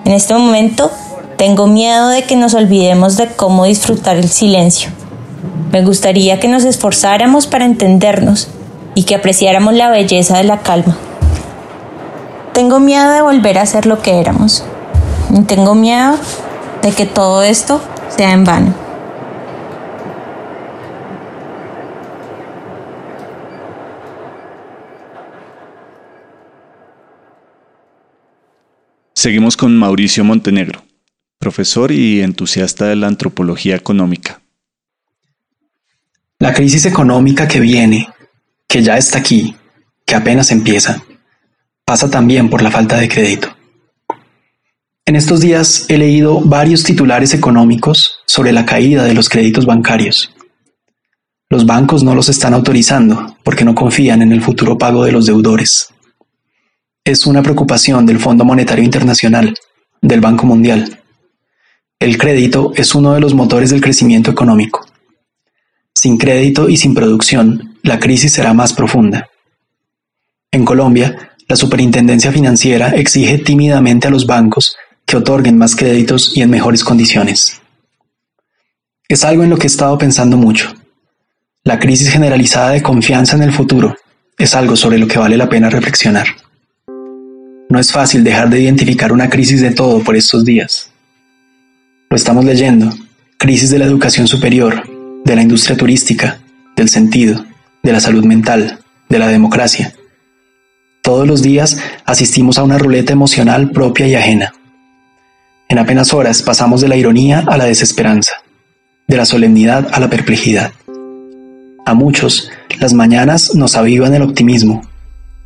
En 0.03 0.11
este 0.11 0.33
momento 0.33 0.91
tengo 1.37 1.67
miedo 1.67 2.09
de 2.09 2.23
que 2.23 2.35
nos 2.35 2.53
olvidemos 2.53 3.15
de 3.15 3.27
cómo 3.27 3.63
disfrutar 3.63 4.17
el 4.17 4.27
silencio. 4.27 4.89
Me 5.71 5.85
gustaría 5.85 6.37
que 6.37 6.49
nos 6.49 6.65
esforzáramos 6.65 7.47
para 7.47 7.63
entendernos 7.63 8.49
y 8.93 9.03
que 9.03 9.15
apreciáramos 9.15 9.73
la 9.73 9.89
belleza 9.89 10.37
de 10.37 10.43
la 10.43 10.59
calma. 10.59 10.97
Tengo 12.57 12.79
miedo 12.79 13.11
de 13.11 13.21
volver 13.21 13.59
a 13.59 13.67
ser 13.67 13.85
lo 13.85 14.01
que 14.01 14.19
éramos. 14.19 14.65
Y 15.31 15.43
tengo 15.43 15.75
miedo 15.75 16.17
de 16.81 16.91
que 16.91 17.05
todo 17.05 17.43
esto 17.43 17.79
sea 18.09 18.31
en 18.31 18.45
vano. 18.45 18.73
Seguimos 29.13 29.55
con 29.55 29.77
Mauricio 29.77 30.23
Montenegro, 30.23 30.81
profesor 31.37 31.91
y 31.91 32.23
entusiasta 32.23 32.85
de 32.85 32.95
la 32.95 33.05
antropología 33.05 33.75
económica. 33.75 34.41
La 36.39 36.55
crisis 36.55 36.87
económica 36.87 37.47
que 37.47 37.59
viene, 37.59 38.09
que 38.67 38.81
ya 38.81 38.97
está 38.97 39.19
aquí, 39.19 39.55
que 40.07 40.15
apenas 40.15 40.49
empieza, 40.49 41.03
pasa 41.87 42.11
también 42.11 42.51
por 42.51 42.61
la 42.61 42.69
falta 42.69 42.97
de 42.97 43.09
crédito. 43.09 43.47
En 45.07 45.15
estos 45.15 45.39
días 45.39 45.85
he 45.87 45.97
leído 45.97 46.41
varios 46.41 46.83
titulares 46.83 47.33
económicos 47.33 48.19
sobre 48.27 48.51
la 48.51 48.65
caída 48.65 49.05
de 49.05 49.15
los 49.15 49.29
créditos 49.29 49.65
bancarios. 49.65 50.35
Los 51.49 51.65
bancos 51.65 52.03
no 52.03 52.13
los 52.13 52.29
están 52.29 52.53
autorizando 52.53 53.37
porque 53.43 53.65
no 53.65 53.73
confían 53.73 54.21
en 54.21 54.31
el 54.31 54.43
futuro 54.43 54.77
pago 54.77 55.03
de 55.03 55.13
los 55.13 55.25
deudores 55.25 55.93
es 57.07 57.25
una 57.25 57.41
preocupación 57.41 58.05
del 58.05 58.19
Fondo 58.19 58.43
Monetario 58.43 58.83
Internacional, 58.83 59.55
del 60.01 60.19
Banco 60.19 60.45
Mundial. 60.45 61.01
El 61.99 62.17
crédito 62.17 62.73
es 62.75 62.95
uno 62.95 63.13
de 63.13 63.21
los 63.21 63.33
motores 63.33 63.69
del 63.69 63.79
crecimiento 63.79 64.29
económico. 64.29 64.85
Sin 65.95 66.17
crédito 66.17 66.67
y 66.67 66.75
sin 66.75 66.93
producción, 66.93 67.77
la 67.81 67.97
crisis 67.97 68.33
será 68.33 68.53
más 68.53 68.73
profunda. 68.73 69.29
En 70.51 70.65
Colombia, 70.65 71.31
la 71.47 71.55
Superintendencia 71.55 72.31
Financiera 72.31 72.89
exige 72.89 73.37
tímidamente 73.37 74.07
a 74.07 74.11
los 74.11 74.27
bancos 74.27 74.75
que 75.05 75.15
otorguen 75.15 75.57
más 75.57 75.75
créditos 75.75 76.35
y 76.35 76.41
en 76.41 76.49
mejores 76.49 76.83
condiciones. 76.83 77.61
Es 79.07 79.23
algo 79.23 79.43
en 79.43 79.49
lo 79.49 79.57
que 79.57 79.63
he 79.63 79.67
estado 79.67 79.97
pensando 79.97 80.35
mucho. 80.35 80.73
La 81.63 81.79
crisis 81.79 82.09
generalizada 82.09 82.71
de 82.71 82.81
confianza 82.81 83.37
en 83.37 83.43
el 83.43 83.53
futuro 83.53 83.95
es 84.37 84.55
algo 84.55 84.75
sobre 84.75 84.97
lo 84.97 85.07
que 85.07 85.19
vale 85.19 85.37
la 85.37 85.47
pena 85.47 85.69
reflexionar. 85.69 86.27
No 87.69 87.79
es 87.79 87.91
fácil 87.91 88.23
dejar 88.25 88.49
de 88.49 88.61
identificar 88.61 89.13
una 89.13 89.29
crisis 89.29 89.61
de 89.61 89.71
todo 89.71 90.03
por 90.03 90.17
estos 90.17 90.43
días. 90.43 90.91
Lo 92.09 92.17
estamos 92.17 92.43
leyendo. 92.43 92.93
Crisis 93.37 93.69
de 93.69 93.79
la 93.79 93.85
educación 93.85 94.27
superior, 94.27 94.83
de 95.23 95.35
la 95.35 95.41
industria 95.41 95.77
turística, 95.77 96.39
del 96.75 96.89
sentido, 96.89 97.45
de 97.83 97.91
la 97.91 97.99
salud 97.99 98.25
mental, 98.25 98.79
de 99.09 99.19
la 99.19 99.27
democracia. 99.27 99.93
Todos 101.07 101.25
los 101.25 101.41
días 101.41 101.77
asistimos 102.03 102.57
a 102.57 102.63
una 102.63 102.77
ruleta 102.77 103.13
emocional 103.13 103.71
propia 103.71 104.07
y 104.07 104.15
ajena. 104.15 104.53
En 105.69 105.79
apenas 105.79 106.13
horas 106.13 106.43
pasamos 106.43 106.81
de 106.81 106.89
la 106.89 106.97
ironía 106.97 107.45
a 107.47 107.55
la 107.55 107.63
desesperanza, 107.63 108.33
de 109.07 109.15
la 109.15 109.23
solemnidad 109.23 109.87
a 109.93 110.01
la 110.01 110.09
perplejidad. 110.09 110.73
A 111.85 111.93
muchos, 111.93 112.51
las 112.81 112.91
mañanas 112.91 113.55
nos 113.55 113.77
avivan 113.77 114.15
el 114.15 114.21
optimismo, 114.21 114.85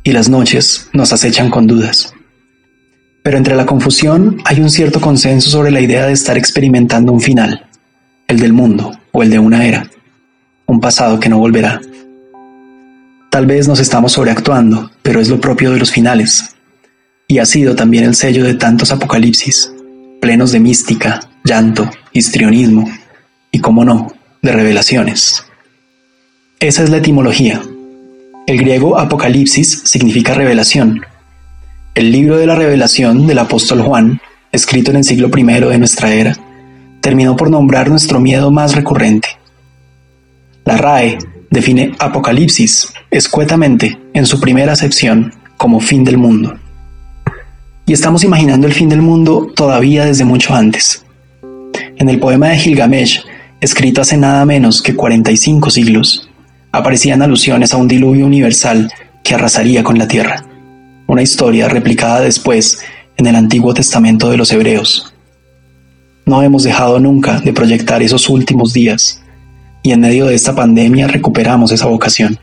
y 0.02 0.10
las 0.10 0.28
noches 0.28 0.88
nos 0.92 1.12
acechan 1.12 1.48
con 1.48 1.68
dudas. 1.68 2.12
Pero 3.22 3.38
entre 3.38 3.54
la 3.54 3.64
confusión 3.64 4.38
hay 4.44 4.58
un 4.58 4.68
cierto 4.68 5.00
consenso 5.00 5.48
sobre 5.48 5.70
la 5.70 5.80
idea 5.80 6.08
de 6.08 6.12
estar 6.12 6.36
experimentando 6.36 7.12
un 7.12 7.20
final, 7.20 7.66
el 8.26 8.40
del 8.40 8.52
mundo 8.52 8.98
o 9.12 9.22
el 9.22 9.30
de 9.30 9.38
una 9.38 9.64
era, 9.64 9.88
un 10.66 10.80
pasado 10.80 11.20
que 11.20 11.28
no 11.28 11.38
volverá. 11.38 11.80
Tal 13.32 13.46
vez 13.46 13.66
nos 13.66 13.80
estamos 13.80 14.12
sobreactuando, 14.12 14.90
pero 15.00 15.18
es 15.18 15.30
lo 15.30 15.40
propio 15.40 15.72
de 15.72 15.78
los 15.78 15.90
finales, 15.90 16.54
y 17.26 17.38
ha 17.38 17.46
sido 17.46 17.74
también 17.74 18.04
el 18.04 18.14
sello 18.14 18.44
de 18.44 18.56
tantos 18.56 18.92
apocalipsis, 18.92 19.72
plenos 20.20 20.52
de 20.52 20.60
mística, 20.60 21.18
llanto, 21.42 21.88
histrionismo 22.12 22.86
y, 23.50 23.60
como 23.60 23.86
no, 23.86 24.12
de 24.42 24.52
revelaciones. 24.52 25.46
Esa 26.60 26.82
es 26.84 26.90
la 26.90 26.98
etimología, 26.98 27.62
el 28.46 28.58
griego 28.58 28.98
apocalipsis 28.98 29.80
significa 29.82 30.34
revelación. 30.34 31.00
El 31.94 32.12
libro 32.12 32.36
de 32.36 32.46
la 32.46 32.54
revelación 32.54 33.26
del 33.26 33.38
apóstol 33.38 33.80
Juan, 33.80 34.20
escrito 34.52 34.90
en 34.90 34.98
el 34.98 35.04
siglo 35.04 35.30
I 35.34 35.42
de 35.42 35.78
nuestra 35.78 36.12
era, 36.12 36.36
terminó 37.00 37.34
por 37.34 37.48
nombrar 37.48 37.88
nuestro 37.88 38.20
miedo 38.20 38.50
más 38.50 38.74
recurrente. 38.74 39.28
La 40.66 40.76
RAE 40.76 41.16
define 41.52 41.94
apocalipsis 41.98 42.92
escuetamente 43.10 43.98
en 44.14 44.26
su 44.26 44.40
primera 44.40 44.72
acepción 44.72 45.34
como 45.56 45.80
fin 45.80 46.02
del 46.02 46.16
mundo. 46.16 46.56
Y 47.86 47.92
estamos 47.92 48.24
imaginando 48.24 48.66
el 48.66 48.72
fin 48.72 48.88
del 48.88 49.02
mundo 49.02 49.52
todavía 49.54 50.06
desde 50.06 50.24
mucho 50.24 50.54
antes. 50.54 51.04
En 51.96 52.08
el 52.08 52.18
poema 52.18 52.48
de 52.48 52.56
Gilgamesh, 52.56 53.24
escrito 53.60 54.00
hace 54.00 54.16
nada 54.16 54.44
menos 54.46 54.82
que 54.82 54.96
45 54.96 55.70
siglos, 55.70 56.28
aparecían 56.72 57.20
alusiones 57.20 57.74
a 57.74 57.76
un 57.76 57.86
diluvio 57.86 58.24
universal 58.24 58.90
que 59.22 59.34
arrasaría 59.34 59.84
con 59.84 59.98
la 59.98 60.08
tierra, 60.08 60.46
una 61.06 61.22
historia 61.22 61.68
replicada 61.68 62.20
después 62.20 62.78
en 63.18 63.26
el 63.26 63.36
Antiguo 63.36 63.74
Testamento 63.74 64.30
de 64.30 64.38
los 64.38 64.50
Hebreos. 64.52 65.12
No 66.24 66.42
hemos 66.42 66.62
dejado 66.62 66.98
nunca 66.98 67.40
de 67.40 67.52
proyectar 67.52 68.02
esos 68.02 68.30
últimos 68.30 68.72
días, 68.72 69.21
y 69.82 69.92
en 69.92 70.00
medio 70.00 70.26
de 70.26 70.34
esta 70.34 70.54
pandemia 70.54 71.08
recuperamos 71.08 71.72
esa 71.72 71.86
vocación. 71.86 72.38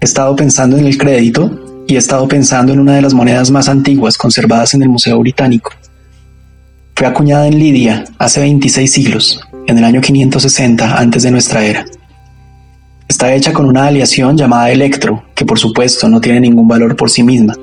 He 0.00 0.04
estado 0.04 0.34
pensando 0.34 0.76
en 0.76 0.86
el 0.86 0.98
crédito 0.98 1.84
y 1.86 1.94
he 1.94 1.98
estado 1.98 2.26
pensando 2.26 2.72
en 2.72 2.80
una 2.80 2.94
de 2.94 3.02
las 3.02 3.14
monedas 3.14 3.50
más 3.50 3.68
antiguas 3.68 4.16
conservadas 4.16 4.74
en 4.74 4.82
el 4.82 4.88
Museo 4.88 5.18
Británico. 5.18 5.72
Fue 6.94 7.06
acuñada 7.06 7.46
en 7.46 7.58
Lidia 7.58 8.04
hace 8.18 8.40
26 8.40 8.92
siglos, 8.92 9.40
en 9.66 9.78
el 9.78 9.84
año 9.84 10.00
560 10.00 10.98
antes 10.98 11.22
de 11.22 11.30
nuestra 11.30 11.64
era. 11.64 11.84
Está 13.08 13.34
hecha 13.34 13.52
con 13.52 13.66
una 13.66 13.86
aleación 13.86 14.36
llamada 14.36 14.70
electro, 14.70 15.24
que 15.34 15.44
por 15.44 15.58
supuesto 15.58 16.08
no 16.08 16.20
tiene 16.20 16.40
ningún 16.40 16.66
valor 16.66 16.96
por 16.96 17.10
sí 17.10 17.22
misma, 17.22 17.54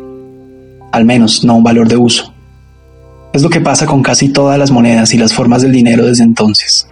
al 0.92 1.06
menos 1.06 1.44
no 1.44 1.56
un 1.56 1.64
valor 1.64 1.88
de 1.88 1.98
uso. 1.98 2.34
Es 3.34 3.42
lo 3.42 3.50
que 3.50 3.62
pasa 3.62 3.86
con 3.86 4.02
casi 4.02 4.30
todas 4.30 4.60
las 4.60 4.72
monedas 4.72 5.14
y 5.14 5.18
las 5.18 5.34
formas 5.34 5.62
del 5.62 5.72
dinero 5.72 6.06
desde 6.06 6.24
entonces. 6.24 6.88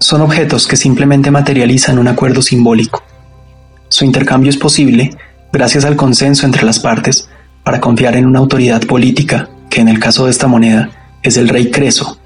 Son 0.00 0.20
objetos 0.20 0.68
que 0.68 0.76
simplemente 0.76 1.30
materializan 1.30 1.98
un 1.98 2.06
acuerdo 2.06 2.40
simbólico. 2.40 3.02
Su 3.88 4.04
intercambio 4.04 4.48
es 4.48 4.56
posible 4.56 5.10
gracias 5.52 5.84
al 5.84 5.96
consenso 5.96 6.46
entre 6.46 6.64
las 6.64 6.78
partes 6.78 7.28
para 7.64 7.80
confiar 7.80 8.16
en 8.16 8.26
una 8.26 8.38
autoridad 8.38 8.82
política 8.82 9.48
que 9.68 9.80
en 9.80 9.88
el 9.88 9.98
caso 9.98 10.24
de 10.24 10.30
esta 10.30 10.46
moneda 10.46 10.90
es 11.22 11.36
el 11.36 11.48
rey 11.48 11.70
Creso, 11.70 12.18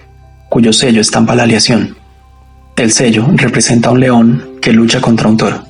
cuyo 0.50 0.72
sello 0.72 1.00
estampa 1.00 1.34
la 1.34 1.44
aleación. 1.44 1.96
El 2.76 2.92
sello 2.92 3.26
representa 3.34 3.88
a 3.88 3.92
un 3.92 4.00
león 4.00 4.50
que 4.60 4.72
lucha 4.72 5.00
contra 5.00 5.28
un 5.28 5.38
toro. 5.38 5.64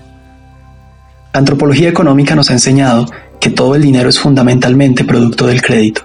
La 1.32 1.38
antropología 1.38 1.88
económica 1.88 2.34
nos 2.34 2.50
ha 2.50 2.54
enseñado 2.54 3.06
que 3.40 3.50
todo 3.50 3.76
el 3.76 3.82
dinero 3.82 4.08
es 4.08 4.18
fundamentalmente 4.18 5.04
producto 5.04 5.46
del 5.46 5.62
crédito. 5.62 6.02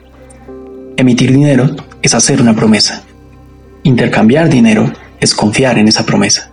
Emitir 0.96 1.32
dinero 1.32 1.76
es 2.02 2.14
hacer 2.14 2.40
una 2.40 2.56
promesa. 2.56 3.04
Intercambiar 3.84 4.48
dinero 4.48 4.92
es 5.20 5.34
confiar 5.34 5.78
en 5.78 5.88
esa 5.88 6.06
promesa. 6.06 6.52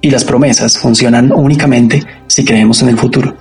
Y 0.00 0.10
las 0.10 0.24
promesas 0.24 0.78
funcionan 0.78 1.32
únicamente 1.32 2.02
si 2.26 2.44
creemos 2.44 2.82
en 2.82 2.88
el 2.88 2.98
futuro. 2.98 3.36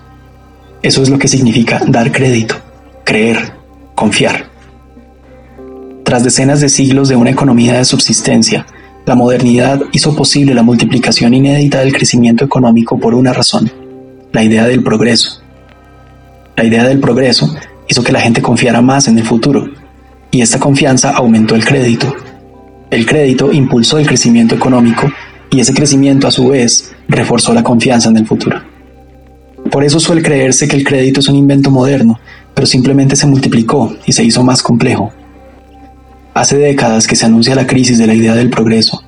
Eso 0.81 1.03
es 1.03 1.09
lo 1.09 1.17
que 1.17 1.27
significa 1.27 1.81
dar 1.87 2.11
crédito, 2.11 2.55
creer, 3.03 3.53
confiar. 3.95 4.49
Tras 6.03 6.23
decenas 6.23 6.61
de 6.61 6.69
siglos 6.69 7.09
de 7.09 7.15
una 7.15 7.31
economía 7.31 7.73
de 7.77 7.85
subsistencia, 7.85 8.65
la 9.05 9.15
modernidad 9.15 9.81
hizo 9.91 10.15
posible 10.15 10.53
la 10.53 10.63
multiplicación 10.63 11.33
inédita 11.33 11.79
del 11.79 11.93
crecimiento 11.93 12.43
económico 12.43 12.99
por 12.99 13.13
una 13.13 13.33
razón, 13.33 13.71
la 14.33 14.43
idea 14.43 14.67
del 14.67 14.83
progreso. 14.83 15.41
La 16.55 16.65
idea 16.65 16.83
del 16.83 16.99
progreso 16.99 17.55
hizo 17.87 18.03
que 18.03 18.11
la 18.11 18.19
gente 18.19 18.41
confiara 18.41 18.81
más 18.81 19.07
en 19.07 19.17
el 19.17 19.25
futuro, 19.25 19.69
y 20.31 20.41
esta 20.41 20.59
confianza 20.59 21.11
aumentó 21.11 21.55
el 21.55 21.65
crédito. 21.65 22.13
El 22.89 23.05
crédito 23.05 23.51
impulsó 23.51 23.97
el 23.97 24.07
crecimiento 24.07 24.55
económico 24.55 25.11
y 25.49 25.59
ese 25.59 25.73
crecimiento 25.73 26.27
a 26.27 26.31
su 26.31 26.49
vez 26.49 26.93
reforzó 27.07 27.53
la 27.53 27.63
confianza 27.63 28.09
en 28.09 28.17
el 28.17 28.25
futuro. 28.25 28.61
Por 29.71 29.83
eso 29.83 29.99
suele 29.99 30.21
creerse 30.21 30.67
que 30.67 30.77
el 30.77 30.85
crédito 30.85 31.19
es 31.19 31.27
un 31.27 31.35
invento 31.35 31.69
moderno, 31.69 32.19
pero 32.53 32.65
simplemente 32.65 33.15
se 33.15 33.27
multiplicó 33.27 33.95
y 34.05 34.13
se 34.13 34.23
hizo 34.23 34.43
más 34.43 34.63
complejo. 34.63 35.11
Hace 36.33 36.57
décadas 36.57 37.07
que 37.07 37.15
se 37.15 37.25
anuncia 37.25 37.55
la 37.55 37.67
crisis 37.67 37.97
de 37.97 38.07
la 38.07 38.13
idea 38.13 38.35
del 38.35 38.49
progreso, 38.49 39.03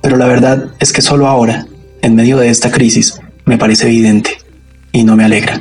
pero 0.00 0.16
la 0.16 0.26
verdad 0.26 0.70
es 0.78 0.92
que 0.92 1.02
solo 1.02 1.26
ahora, 1.26 1.66
en 2.02 2.14
medio 2.14 2.36
de 2.36 2.48
esta 2.48 2.70
crisis, 2.70 3.20
me 3.44 3.58
parece 3.58 3.86
evidente 3.86 4.30
y 4.92 5.02
no 5.02 5.16
me 5.16 5.24
alegra. 5.24 5.58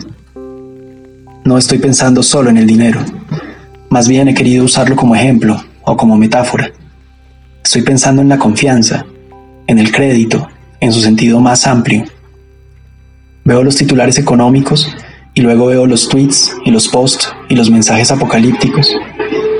No 1.44 1.58
estoy 1.58 1.80
pensando 1.80 2.22
solo 2.22 2.50
en 2.50 2.58
el 2.58 2.68
dinero, 2.68 3.02
más 3.90 4.08
bien 4.08 4.28
he 4.28 4.34
querido 4.34 4.66
usarlo 4.66 4.96
como 4.96 5.16
ejemplo 5.16 5.64
o 5.84 5.96
como 5.96 6.18
metáfora. 6.18 6.72
Estoy 7.66 7.82
pensando 7.82 8.22
en 8.22 8.30
la 8.30 8.38
confianza, 8.38 9.08
en 9.66 9.80
el 9.80 9.92
crédito, 9.92 10.48
en 10.80 10.94
su 10.94 11.02
sentido 11.02 11.40
más 11.40 11.66
amplio. 11.66 12.06
Veo 13.44 13.64
los 13.64 13.76
titulares 13.76 14.20
económicos 14.20 14.96
y 15.34 15.42
luego 15.42 15.66
veo 15.66 15.88
los 15.88 16.08
tweets 16.08 16.56
y 16.64 16.70
los 16.70 16.88
posts 16.88 17.28
y 17.50 17.56
los 17.56 17.72
mensajes 17.72 18.12
apocalípticos 18.12 18.96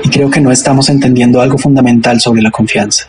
y 0.04 0.08
creo 0.08 0.30
que 0.30 0.40
no 0.40 0.52
estamos 0.52 0.88
entendiendo 0.88 1.40
algo 1.40 1.58
fundamental 1.58 2.20
sobre 2.20 2.42
la 2.42 2.52
confianza. 2.52 3.08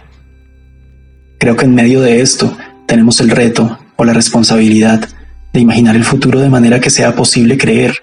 Creo 1.38 1.56
que 1.56 1.66
en 1.66 1.76
medio 1.76 2.02
de 2.02 2.22
esto 2.22 2.58
tenemos 2.88 3.22
el 3.22 3.30
reto 3.30 3.78
o 3.98 4.04
la 4.04 4.14
responsabilidad 4.14 5.08
de 5.54 5.60
imaginar 5.60 5.96
el 5.96 6.06
futuro 6.06 6.40
de 6.40 6.50
manera 6.50 6.80
que 6.80 6.90
sea 6.90 7.14
posible 7.14 7.56
creer, 7.60 7.98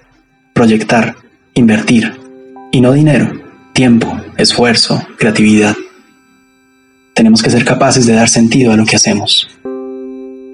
proyectar, 0.52 1.16
invertir, 1.54 2.20
y 2.70 2.80
no 2.80 2.92
dinero, 2.92 3.32
tiempo, 3.72 4.16
esfuerzo, 4.36 5.04
creatividad. 5.18 5.74
Tenemos 7.14 7.44
que 7.44 7.50
ser 7.50 7.64
capaces 7.64 8.06
de 8.06 8.14
dar 8.14 8.28
sentido 8.28 8.72
a 8.72 8.76
lo 8.76 8.84
que 8.84 8.96
hacemos. 8.96 9.48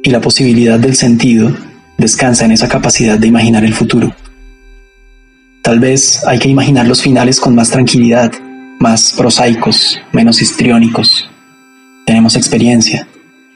Y 0.03 0.11
la 0.11 0.21
posibilidad 0.21 0.79
del 0.79 0.95
sentido 0.95 1.57
descansa 1.97 2.45
en 2.45 2.53
esa 2.53 2.69
capacidad 2.69 3.19
de 3.19 3.27
imaginar 3.27 3.65
el 3.65 3.73
futuro. 3.73 4.15
Tal 5.63 5.81
vez 5.81 6.23
hay 6.27 6.39
que 6.39 6.51
imaginar 6.51 6.87
los 6.87 7.01
finales 7.01 7.41
con 7.41 7.55
más 7.55 7.71
tranquilidad, 7.71 8.31
más 8.79 9.15
prosaicos, 9.17 9.99
menos 10.13 10.43
histriónicos. 10.43 11.31
Tenemos 12.05 12.37
experiencia, 12.37 13.09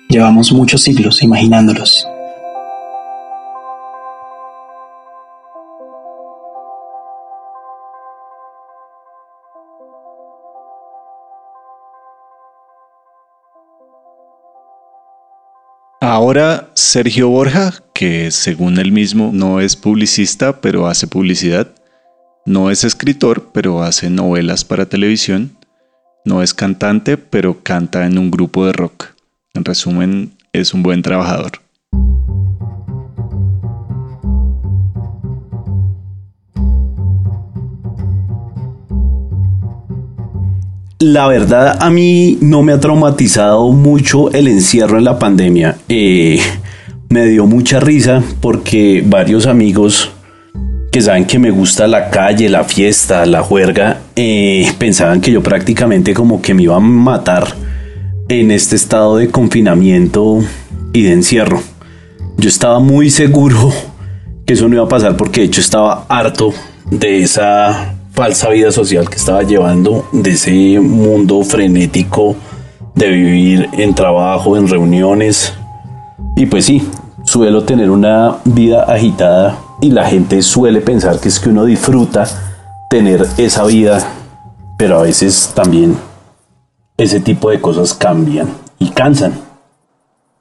llevamos 0.08 0.50
muchos 0.52 0.82
siglos 0.82 1.22
imaginándolos. 1.22 2.06
Ahora 16.06 16.68
Sergio 16.74 17.30
Borja, 17.30 17.72
que 17.94 18.30
según 18.30 18.78
él 18.78 18.92
mismo 18.92 19.30
no 19.32 19.60
es 19.60 19.74
publicista, 19.74 20.60
pero 20.60 20.86
hace 20.86 21.06
publicidad, 21.06 21.74
no 22.44 22.70
es 22.70 22.84
escritor, 22.84 23.52
pero 23.54 23.82
hace 23.82 24.10
novelas 24.10 24.66
para 24.66 24.84
televisión, 24.84 25.56
no 26.26 26.42
es 26.42 26.52
cantante, 26.52 27.16
pero 27.16 27.62
canta 27.62 28.04
en 28.04 28.18
un 28.18 28.30
grupo 28.30 28.66
de 28.66 28.74
rock. 28.74 29.14
En 29.54 29.64
resumen, 29.64 30.32
es 30.52 30.74
un 30.74 30.82
buen 30.82 31.00
trabajador. 31.00 31.63
La 41.06 41.26
verdad, 41.26 41.76
a 41.82 41.90
mí 41.90 42.38
no 42.40 42.62
me 42.62 42.72
ha 42.72 42.80
traumatizado 42.80 43.70
mucho 43.72 44.32
el 44.32 44.48
encierro 44.48 44.96
en 44.96 45.04
la 45.04 45.18
pandemia. 45.18 45.76
Eh, 45.90 46.40
me 47.10 47.26
dio 47.26 47.44
mucha 47.44 47.78
risa 47.78 48.22
porque 48.40 49.04
varios 49.06 49.46
amigos 49.46 50.12
que 50.90 51.02
saben 51.02 51.26
que 51.26 51.38
me 51.38 51.50
gusta 51.50 51.86
la 51.88 52.08
calle, 52.08 52.48
la 52.48 52.64
fiesta, 52.64 53.26
la 53.26 53.42
juerga, 53.42 53.98
eh, 54.16 54.72
pensaban 54.78 55.20
que 55.20 55.30
yo 55.30 55.42
prácticamente 55.42 56.14
como 56.14 56.40
que 56.40 56.54
me 56.54 56.62
iba 56.62 56.76
a 56.76 56.80
matar 56.80 57.54
en 58.30 58.50
este 58.50 58.74
estado 58.74 59.18
de 59.18 59.28
confinamiento 59.28 60.38
y 60.94 61.02
de 61.02 61.12
encierro. 61.12 61.60
Yo 62.38 62.48
estaba 62.48 62.80
muy 62.80 63.10
seguro 63.10 63.70
que 64.46 64.54
eso 64.54 64.68
no 64.70 64.76
iba 64.76 64.84
a 64.84 64.88
pasar 64.88 65.18
porque 65.18 65.42
de 65.42 65.48
hecho 65.48 65.60
estaba 65.60 66.06
harto 66.08 66.54
de 66.90 67.18
esa 67.18 67.93
falsa 68.14 68.48
vida 68.50 68.70
social 68.70 69.10
que 69.10 69.16
estaba 69.16 69.42
llevando, 69.42 70.06
de 70.12 70.30
ese 70.30 70.78
mundo 70.78 71.42
frenético 71.42 72.36
de 72.94 73.08
vivir 73.08 73.68
en 73.72 73.92
trabajo, 73.92 74.56
en 74.56 74.68
reuniones. 74.68 75.52
Y 76.36 76.46
pues 76.46 76.64
sí, 76.64 76.88
suelo 77.24 77.64
tener 77.64 77.90
una 77.90 78.36
vida 78.44 78.84
agitada 78.84 79.58
y 79.80 79.90
la 79.90 80.06
gente 80.06 80.40
suele 80.42 80.80
pensar 80.80 81.18
que 81.18 81.28
es 81.28 81.40
que 81.40 81.48
uno 81.48 81.64
disfruta 81.64 82.24
tener 82.88 83.26
esa 83.36 83.64
vida, 83.64 83.98
pero 84.78 85.00
a 85.00 85.02
veces 85.02 85.50
también 85.52 85.96
ese 86.96 87.18
tipo 87.18 87.50
de 87.50 87.60
cosas 87.60 87.94
cambian 87.94 88.48
y 88.78 88.90
cansan. 88.90 89.32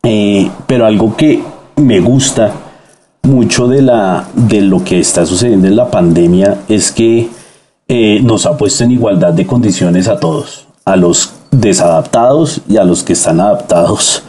Eh, 0.03 0.51
pero 0.67 0.85
algo 0.85 1.15
que 1.15 1.41
me 1.77 1.99
gusta 2.01 2.51
mucho 3.23 3.67
de, 3.67 3.81
la, 3.81 4.27
de 4.35 4.61
lo 4.61 4.83
que 4.83 4.99
está 4.99 5.25
sucediendo 5.25 5.67
en 5.67 5.75
la 5.75 5.89
pandemia 5.89 6.59
es 6.67 6.91
que 6.91 7.29
eh, 7.87 8.19
nos 8.23 8.45
ha 8.45 8.57
puesto 8.57 8.83
en 8.83 8.91
igualdad 8.91 9.33
de 9.33 9.45
condiciones 9.45 10.07
a 10.07 10.19
todos, 10.19 10.67
a 10.85 10.95
los 10.95 11.33
desadaptados 11.51 12.61
y 12.67 12.77
a 12.77 12.83
los 12.83 13.03
que 13.03 13.13
están 13.13 13.39
adaptados 13.39 14.23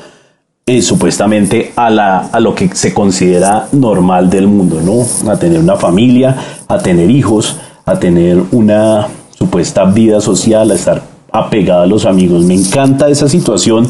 eh, 0.66 0.80
supuestamente 0.80 1.72
a, 1.76 1.90
la, 1.90 2.18
a 2.32 2.40
lo 2.40 2.54
que 2.54 2.68
se 2.74 2.94
considera 2.94 3.68
normal 3.72 4.30
del 4.30 4.46
mundo, 4.46 4.80
¿no? 4.80 5.30
A 5.30 5.36
tener 5.36 5.60
una 5.60 5.76
familia, 5.76 6.36
a 6.68 6.78
tener 6.78 7.10
hijos, 7.10 7.56
a 7.84 7.98
tener 7.98 8.42
una 8.52 9.08
supuesta 9.38 9.84
vida 9.84 10.20
social, 10.20 10.70
a 10.70 10.74
estar 10.74 11.02
apegado 11.30 11.82
a 11.82 11.86
los 11.86 12.06
amigos. 12.06 12.44
Me 12.44 12.54
encanta 12.54 13.08
esa 13.08 13.28
situación 13.28 13.86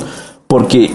porque 0.48 0.92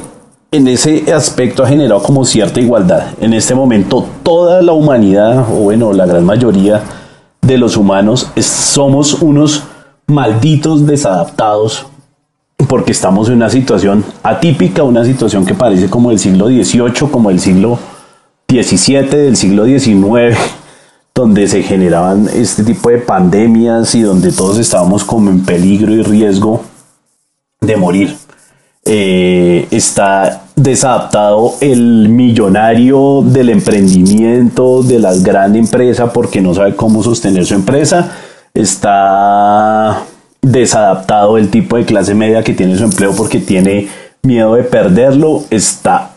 en 0.51 0.67
ese 0.67 1.13
aspecto 1.13 1.63
ha 1.63 1.67
generado 1.67 2.01
como 2.01 2.25
cierta 2.25 2.59
igualdad. 2.59 3.13
En 3.21 3.33
este 3.33 3.55
momento 3.55 4.05
toda 4.23 4.61
la 4.61 4.73
humanidad, 4.73 5.45
o 5.49 5.61
bueno, 5.61 5.93
la 5.93 6.05
gran 6.05 6.25
mayoría, 6.25 6.81
de 7.49 7.57
los 7.57 7.77
humanos 7.77 8.31
somos 8.39 9.21
unos 9.21 9.63
malditos 10.05 10.85
desadaptados 10.85 11.87
porque 12.67 12.91
estamos 12.91 13.27
en 13.27 13.35
una 13.35 13.49
situación 13.49 14.05
atípica, 14.21 14.83
una 14.83 15.03
situación 15.03 15.45
que 15.45 15.55
parece 15.55 15.89
como 15.89 16.11
del 16.11 16.19
siglo 16.19 16.47
XVIII, 16.47 17.09
como 17.11 17.29
del 17.29 17.39
siglo 17.39 17.79
XVII, 18.47 19.09
del 19.09 19.35
siglo 19.35 19.65
XIX, 19.65 20.37
donde 21.15 21.47
se 21.47 21.63
generaban 21.63 22.29
este 22.31 22.63
tipo 22.63 22.91
de 22.91 22.99
pandemias 22.99 23.95
y 23.95 24.01
donde 24.01 24.31
todos 24.31 24.59
estábamos 24.59 25.03
como 25.03 25.31
en 25.31 25.43
peligro 25.43 25.91
y 25.91 26.03
riesgo 26.03 26.63
de 27.61 27.75
morir. 27.77 28.15
Eh, 28.85 29.67
está 29.71 30.43
desadaptado 30.63 31.55
el 31.61 32.09
millonario 32.09 33.21
del 33.23 33.49
emprendimiento, 33.49 34.83
de 34.83 34.99
las 34.99 35.23
grandes 35.23 35.61
empresas, 35.61 36.11
porque 36.13 36.41
no 36.41 36.53
sabe 36.53 36.75
cómo 36.75 37.01
sostener 37.01 37.45
su 37.45 37.53
empresa. 37.53 38.11
Está 38.53 40.03
desadaptado 40.41 41.37
el 41.37 41.49
tipo 41.49 41.77
de 41.77 41.85
clase 41.85 42.13
media 42.13 42.43
que 42.43 42.53
tiene 42.53 42.77
su 42.77 42.83
empleo 42.83 43.13
porque 43.15 43.39
tiene 43.39 43.87
miedo 44.21 44.55
de 44.55 44.63
perderlo. 44.63 45.43
Está 45.49 46.11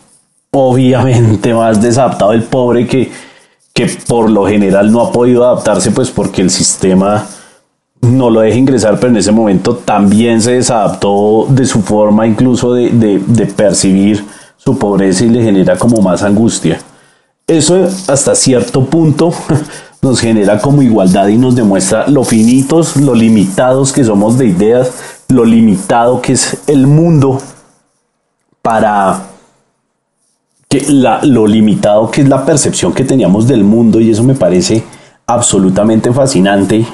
obviamente 0.50 1.55
más 1.55 1.81
desadaptado 1.81 2.33
el 2.33 2.42
pobre 2.42 2.87
que, 2.87 3.12
que 3.72 3.87
por 4.09 4.28
lo 4.28 4.46
general 4.46 4.90
no 4.90 5.02
ha 5.02 5.12
podido 5.12 5.44
adaptarse 5.44 5.92
pues 5.92 6.11
porque 6.11 6.42
el 6.42 6.50
sistema 6.50 7.26
no 8.03 8.31
lo 8.31 8.41
deja 8.41 8.59
ingresar, 8.59 8.99
pero 8.99 9.09
en 9.09 9.17
ese 9.17 9.33
momento 9.33 9.77
también 9.77 10.43
se 10.43 10.53
desadaptó 10.53 11.47
de 11.49 11.65
su 11.65 11.83
forma 11.83 12.27
incluso 12.27 12.75
de, 12.75 13.53
percibir 13.57 14.25
su 14.57 14.77
pobreza 14.77 15.25
y 15.25 15.29
le 15.29 15.43
genera 15.43 15.79
como 15.79 16.03
más 16.03 16.23
angustia. 16.23 16.81
Eso 17.47 17.88
hasta 18.09 18.35
cierto 18.35 18.85
punto 18.85 19.33
nos 20.03 20.21
genera 20.21 20.59
como 20.61 20.83
igualdad 20.83 21.29
y 21.29 21.38
nos 21.38 21.55
demuestra 21.55 22.09
lo 22.09 22.25
finitos, 22.25 22.97
lo 22.97 23.15
limitados 23.15 23.93
que 23.93 24.05
somos 24.05 24.37
de 24.37 24.47
ideas, 24.47 24.93
lo 25.29 25.45
limitado 25.45 26.21
que 26.21 26.33
es 26.33 26.59
el 26.67 26.87
mundo 26.87 27.41
para 28.62 29.29
que 30.69 30.87
lo 30.88 31.47
limitado 31.47 32.11
que 32.11 32.23
es 32.23 32.29
la 32.29 32.45
percepción 32.45 32.93
que 32.93 33.05
teníamos 33.05 33.47
del 33.47 33.62
mundo 33.62 34.01
y 34.01 34.11
eso 34.11 34.25
me 34.25 34.35
parece 34.35 34.83
absolutamente 35.27 36.12
fascinante 36.12 36.87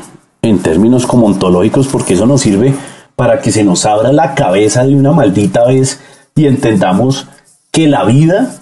en 0.43 0.59
términos 0.61 1.07
como 1.07 1.27
ontológicos 1.27 1.89
porque 1.89 2.15
eso 2.15 2.27
nos 2.27 2.43
sirve 2.43 2.75
para 3.17 3.41
que 3.41 3.51
se 3.51 3.65
nos 3.65 3.85
abra 3.85 4.13
la 4.13 4.35
cabeza 4.35 4.85
de 4.85 4.95
una 4.95 5.13
maldita 5.13 5.67
vez 5.67 6.01
y 6.37 6.47
entendamos 6.47 7.27
que 7.73 7.89
la 7.89 8.05
vida 8.05 8.55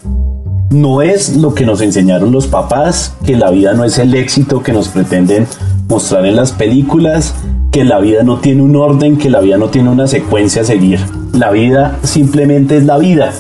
no 0.71 1.03
es 1.03 1.37
lo 1.37 1.55
que 1.55 1.67
nos 1.67 1.81
enseñaron 1.81 2.33
los 2.33 2.47
papás, 2.47 3.15
que 3.25 3.37
la 3.37 3.51
vida 3.51 3.75
no 3.75 3.85
es 3.85 3.99
el 3.99 4.15
éxito 4.15 4.63
que 4.63 4.73
nos 4.73 4.89
pretenden 4.89 5.47
mostrar 5.89 6.27
en 6.27 6.37
las 6.37 6.53
películas, 6.53 7.35
que 7.71 7.85
la 7.85 7.99
vida 8.01 8.23
no 8.23 8.39
tiene 8.39 8.63
un 8.63 8.75
orden, 8.77 9.17
que 9.17 9.31
la 9.31 9.41
vida 9.41 9.59
no 9.59 9.69
tiene 9.69 9.91
una 9.91 10.07
secuencia 10.07 10.63
a 10.63 10.65
seguir. 10.65 11.01
La 11.33 11.51
vida 11.51 11.99
simplemente 12.03 12.79
es 12.79 12.85
la 12.85 12.99
vida. 12.99 13.33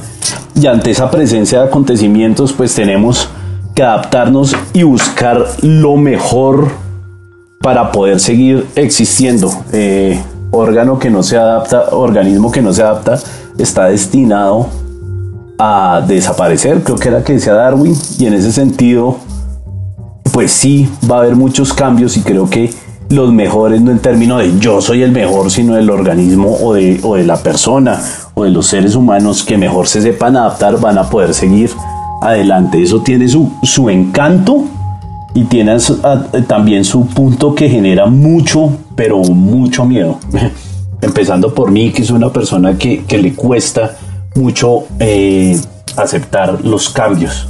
Y 0.54 0.66
ante 0.66 0.90
esa 0.90 1.10
presencia 1.10 1.60
de 1.60 1.66
acontecimientos, 1.66 2.52
pues 2.52 2.74
tenemos 2.74 3.28
que 3.74 3.82
adaptarnos 3.82 4.54
y 4.72 4.84
buscar 4.84 5.46
lo 5.62 5.96
mejor 5.96 6.68
para 7.66 7.90
poder 7.90 8.20
seguir 8.20 8.64
existiendo. 8.76 9.50
Eh, 9.72 10.22
órgano 10.52 11.00
que 11.00 11.10
no 11.10 11.24
se 11.24 11.36
adapta, 11.36 11.86
organismo 11.90 12.52
que 12.52 12.62
no 12.62 12.72
se 12.72 12.80
adapta, 12.80 13.18
está 13.58 13.86
destinado 13.86 14.68
a 15.58 16.00
desaparecer, 16.06 16.84
creo 16.84 16.96
que 16.96 17.08
era 17.08 17.24
que 17.24 17.32
decía 17.32 17.54
Darwin, 17.54 17.92
y 18.20 18.26
en 18.26 18.34
ese 18.34 18.52
sentido, 18.52 19.16
pues 20.32 20.52
sí, 20.52 20.88
va 21.10 21.16
a 21.16 21.18
haber 21.22 21.34
muchos 21.34 21.72
cambios 21.72 22.16
y 22.16 22.20
creo 22.20 22.48
que 22.48 22.72
los 23.08 23.32
mejores 23.32 23.80
no 23.80 23.90
en 23.90 23.98
términos 23.98 24.42
de 24.42 24.56
yo 24.60 24.80
soy 24.80 25.02
el 25.02 25.10
mejor, 25.10 25.50
sino 25.50 25.74
del 25.74 25.90
organismo 25.90 26.56
o 26.62 26.72
de, 26.72 27.00
o 27.02 27.16
de 27.16 27.24
la 27.24 27.38
persona 27.38 28.00
o 28.34 28.44
de 28.44 28.50
los 28.50 28.68
seres 28.68 28.94
humanos 28.94 29.42
que 29.42 29.58
mejor 29.58 29.88
se 29.88 30.00
sepan 30.02 30.36
adaptar 30.36 30.78
van 30.78 30.98
a 30.98 31.10
poder 31.10 31.34
seguir 31.34 31.72
adelante. 32.22 32.80
Eso 32.80 33.00
tiene 33.00 33.26
su, 33.26 33.50
su 33.64 33.90
encanto 33.90 34.66
y 35.36 35.44
tiene 35.44 35.76
también 36.48 36.82
su 36.82 37.06
punto 37.08 37.54
que 37.54 37.68
genera 37.68 38.06
mucho, 38.06 38.70
pero 38.94 39.18
mucho 39.18 39.84
miedo. 39.84 40.18
Empezando 41.02 41.52
por 41.52 41.70
mí, 41.70 41.90
que 41.90 42.00
es 42.00 42.10
una 42.10 42.32
persona 42.32 42.78
que, 42.78 43.04
que 43.04 43.18
le 43.18 43.34
cuesta 43.34 43.96
mucho 44.34 44.84
eh, 44.98 45.60
aceptar 45.94 46.64
los 46.64 46.88
cambios. 46.88 47.48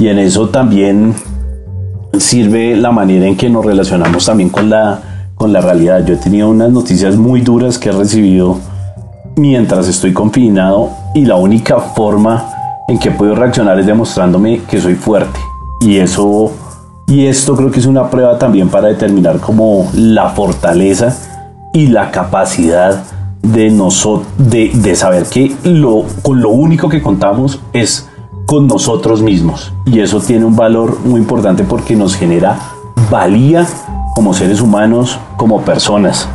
Y 0.00 0.08
en 0.08 0.18
eso 0.18 0.48
también 0.48 1.14
sirve 2.18 2.74
la 2.74 2.90
manera 2.90 3.26
en 3.26 3.36
que 3.36 3.48
nos 3.48 3.64
relacionamos 3.64 4.26
también 4.26 4.50
con 4.50 4.68
la, 4.68 5.30
con 5.36 5.52
la 5.52 5.60
realidad. 5.60 6.04
Yo 6.04 6.14
he 6.14 6.18
tenido 6.18 6.50
unas 6.50 6.72
noticias 6.72 7.14
muy 7.14 7.40
duras 7.40 7.78
que 7.78 7.90
he 7.90 7.92
recibido 7.92 8.58
mientras 9.36 9.86
estoy 9.86 10.12
confinado 10.12 10.90
y 11.14 11.24
la 11.24 11.36
única 11.36 11.78
forma 11.78 12.50
en 12.88 12.98
que 12.98 13.12
puedo 13.12 13.36
reaccionar 13.36 13.78
es 13.78 13.86
demostrándome 13.86 14.62
que 14.68 14.80
soy 14.80 14.96
fuerte. 14.96 15.38
Y 15.80 15.98
eso 15.98 16.52
y 17.08 17.26
esto 17.26 17.54
creo 17.54 17.70
que 17.70 17.78
es 17.78 17.86
una 17.86 18.10
prueba 18.10 18.38
también 18.38 18.68
para 18.68 18.88
determinar 18.88 19.38
como 19.38 19.88
la 19.94 20.30
fortaleza 20.30 21.16
y 21.72 21.86
la 21.86 22.10
capacidad 22.10 23.04
de, 23.42 23.70
nosotros 23.70 24.26
de, 24.38 24.70
de 24.74 24.96
saber 24.96 25.24
que 25.24 25.54
lo, 25.64 26.04
con 26.22 26.40
lo 26.40 26.50
único 26.50 26.88
que 26.88 27.02
contamos 27.02 27.60
es 27.72 28.08
con 28.46 28.66
nosotros 28.66 29.22
mismos. 29.22 29.72
Y 29.84 30.00
eso 30.00 30.20
tiene 30.20 30.44
un 30.44 30.56
valor 30.56 30.98
muy 31.04 31.20
importante 31.20 31.64
porque 31.64 31.94
nos 31.94 32.16
genera 32.16 32.58
valía 33.10 33.66
como 34.14 34.34
seres 34.34 34.60
humanos, 34.60 35.18
como 35.36 35.60
personas. 35.60 36.28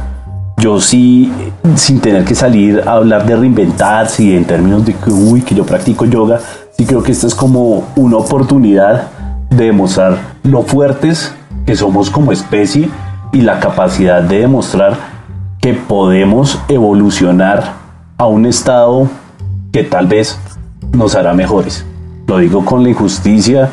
Yo 0.58 0.80
sí, 0.80 1.32
sin 1.76 2.00
tener 2.00 2.24
que 2.24 2.36
salir 2.36 2.84
a 2.86 2.94
hablar 2.94 3.26
de 3.26 3.36
reinventarse 3.36 4.24
y 4.24 4.36
en 4.36 4.46
términos 4.46 4.86
de 4.86 4.94
que, 4.94 5.10
uy, 5.10 5.42
que 5.42 5.56
yo 5.56 5.66
practico 5.66 6.06
yoga, 6.06 6.40
sí 6.78 6.86
creo 6.86 7.02
que 7.02 7.12
esta 7.12 7.28
es 7.28 7.34
como 7.34 7.86
una 7.96 8.18
oportunidad 8.18 9.10
de 9.52 9.66
demostrar 9.66 10.18
lo 10.44 10.64
fuertes 10.64 11.36
que 11.66 11.76
somos 11.76 12.10
como 12.10 12.32
especie 12.32 12.90
y 13.32 13.42
la 13.42 13.60
capacidad 13.60 14.24
de 14.24 14.40
demostrar 14.40 14.98
que 15.60 15.74
podemos 15.74 16.60
evolucionar 16.68 17.74
a 18.18 18.26
un 18.26 18.46
estado 18.46 19.08
que 19.72 19.84
tal 19.84 20.08
vez 20.08 20.40
nos 20.92 21.16
hará 21.16 21.34
mejores. 21.34 21.86
Lo 22.28 22.40
digo 22.40 22.66
con 22.66 22.84
la 22.84 22.90
injusticia 22.90 23.70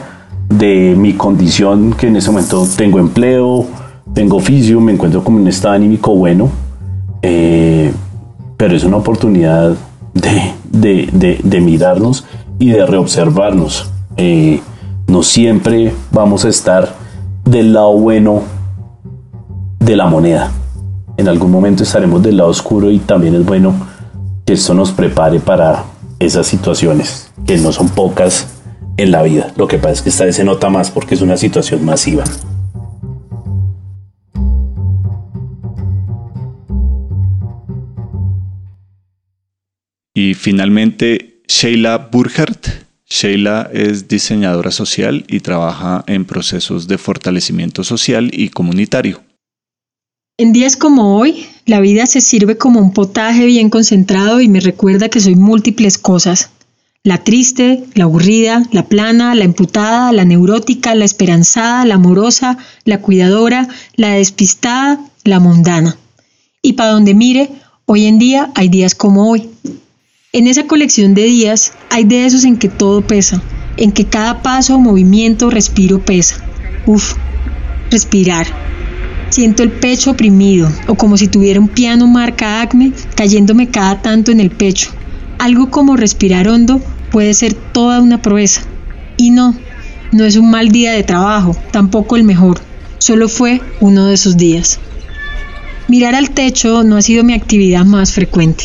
de 0.48 0.94
mi 0.96 1.14
condición, 1.14 1.92
que 1.92 2.08
en 2.08 2.16
ese 2.16 2.30
momento 2.30 2.66
tengo 2.76 2.98
empleo, 2.98 3.66
tengo 4.14 4.36
oficio, 4.36 4.80
me 4.80 4.92
encuentro 4.92 5.22
como 5.22 5.38
un 5.38 5.48
estado 5.48 5.74
anímico 5.74 6.14
bueno, 6.14 6.50
eh, 7.22 7.92
pero 8.56 8.74
es 8.74 8.84
una 8.84 8.96
oportunidad 8.96 9.74
de, 10.14 11.60
mirarnos 11.60 12.24
y 12.58 12.70
de 12.70 12.86
reobservarnos. 12.86 13.90
Eh, 14.16 14.60
no 15.08 15.22
siempre 15.22 15.94
vamos 16.12 16.44
a 16.44 16.50
estar 16.50 16.94
del 17.44 17.72
lado 17.72 17.92
bueno 17.94 18.42
de 19.80 19.96
la 19.96 20.06
moneda. 20.06 20.52
En 21.16 21.28
algún 21.28 21.50
momento 21.50 21.82
estaremos 21.82 22.22
del 22.22 22.36
lado 22.36 22.50
oscuro 22.50 22.90
y 22.90 22.98
también 22.98 23.34
es 23.34 23.44
bueno 23.44 23.74
que 24.44 24.52
esto 24.52 24.74
nos 24.74 24.92
prepare 24.92 25.40
para 25.40 25.84
esas 26.18 26.46
situaciones, 26.46 27.32
que 27.46 27.56
no 27.56 27.72
son 27.72 27.88
pocas 27.88 28.48
en 28.98 29.10
la 29.10 29.22
vida. 29.22 29.52
Lo 29.56 29.66
que 29.66 29.78
pasa 29.78 29.94
es 29.94 30.02
que 30.02 30.10
esta 30.10 30.26
vez 30.26 30.36
se 30.36 30.44
nota 30.44 30.68
más 30.68 30.90
porque 30.90 31.14
es 31.14 31.22
una 31.22 31.38
situación 31.38 31.84
masiva. 31.84 32.24
Y 40.14 40.34
finalmente, 40.34 41.40
Sheila 41.46 42.08
Burkhardt 42.12 42.87
Sheila 43.10 43.70
es 43.72 44.06
diseñadora 44.06 44.70
social 44.70 45.24
y 45.28 45.40
trabaja 45.40 46.04
en 46.06 46.26
procesos 46.26 46.88
de 46.88 46.98
fortalecimiento 46.98 47.82
social 47.82 48.30
y 48.32 48.50
comunitario. 48.50 49.22
En 50.36 50.52
días 50.52 50.76
como 50.76 51.16
hoy, 51.16 51.46
la 51.64 51.80
vida 51.80 52.06
se 52.06 52.20
sirve 52.20 52.58
como 52.58 52.80
un 52.80 52.92
potaje 52.92 53.46
bien 53.46 53.70
concentrado 53.70 54.40
y 54.40 54.48
me 54.48 54.60
recuerda 54.60 55.08
que 55.08 55.20
soy 55.20 55.34
múltiples 55.34 55.98
cosas. 55.98 56.50
La 57.02 57.24
triste, 57.24 57.84
la 57.94 58.04
aburrida, 58.04 58.62
la 58.70 58.86
plana, 58.86 59.34
la 59.34 59.44
emputada, 59.44 60.12
la 60.12 60.24
neurótica, 60.24 60.94
la 60.94 61.04
esperanzada, 61.04 61.84
la 61.86 61.94
amorosa, 61.94 62.58
la 62.84 63.00
cuidadora, 63.00 63.68
la 63.96 64.10
despistada, 64.10 65.00
la 65.24 65.40
mundana. 65.40 65.96
Y 66.62 66.74
para 66.74 66.90
donde 66.90 67.14
mire, 67.14 67.50
hoy 67.86 68.06
en 68.06 68.18
día 68.18 68.52
hay 68.54 68.68
días 68.68 68.94
como 68.94 69.30
hoy. 69.30 69.48
En 70.30 70.46
esa 70.46 70.66
colección 70.66 71.14
de 71.14 71.22
días 71.22 71.72
hay 71.88 72.04
de 72.04 72.26
esos 72.26 72.44
en 72.44 72.58
que 72.58 72.68
todo 72.68 73.00
pesa, 73.00 73.42
en 73.78 73.92
que 73.92 74.04
cada 74.04 74.42
paso, 74.42 74.78
movimiento, 74.78 75.48
respiro 75.48 76.04
pesa. 76.04 76.36
Uf, 76.84 77.14
respirar. 77.90 78.46
Siento 79.30 79.62
el 79.62 79.70
pecho 79.70 80.10
oprimido 80.10 80.70
o 80.86 80.96
como 80.96 81.16
si 81.16 81.28
tuviera 81.28 81.58
un 81.58 81.68
piano 81.68 82.06
marca 82.06 82.60
acme 82.60 82.92
cayéndome 83.14 83.70
cada 83.70 84.02
tanto 84.02 84.30
en 84.30 84.40
el 84.40 84.50
pecho. 84.50 84.90
Algo 85.38 85.70
como 85.70 85.96
respirar 85.96 86.46
hondo 86.46 86.82
puede 87.10 87.32
ser 87.32 87.54
toda 87.54 88.02
una 88.02 88.20
proeza. 88.20 88.60
Y 89.16 89.30
no, 89.30 89.56
no 90.12 90.24
es 90.26 90.36
un 90.36 90.50
mal 90.50 90.68
día 90.68 90.92
de 90.92 91.04
trabajo, 91.04 91.56
tampoco 91.70 92.16
el 92.16 92.24
mejor. 92.24 92.60
Solo 92.98 93.30
fue 93.30 93.62
uno 93.80 94.04
de 94.04 94.14
esos 94.14 94.36
días. 94.36 94.78
Mirar 95.88 96.14
al 96.14 96.32
techo 96.32 96.84
no 96.84 96.98
ha 96.98 97.02
sido 97.02 97.24
mi 97.24 97.32
actividad 97.32 97.86
más 97.86 98.12
frecuente. 98.12 98.64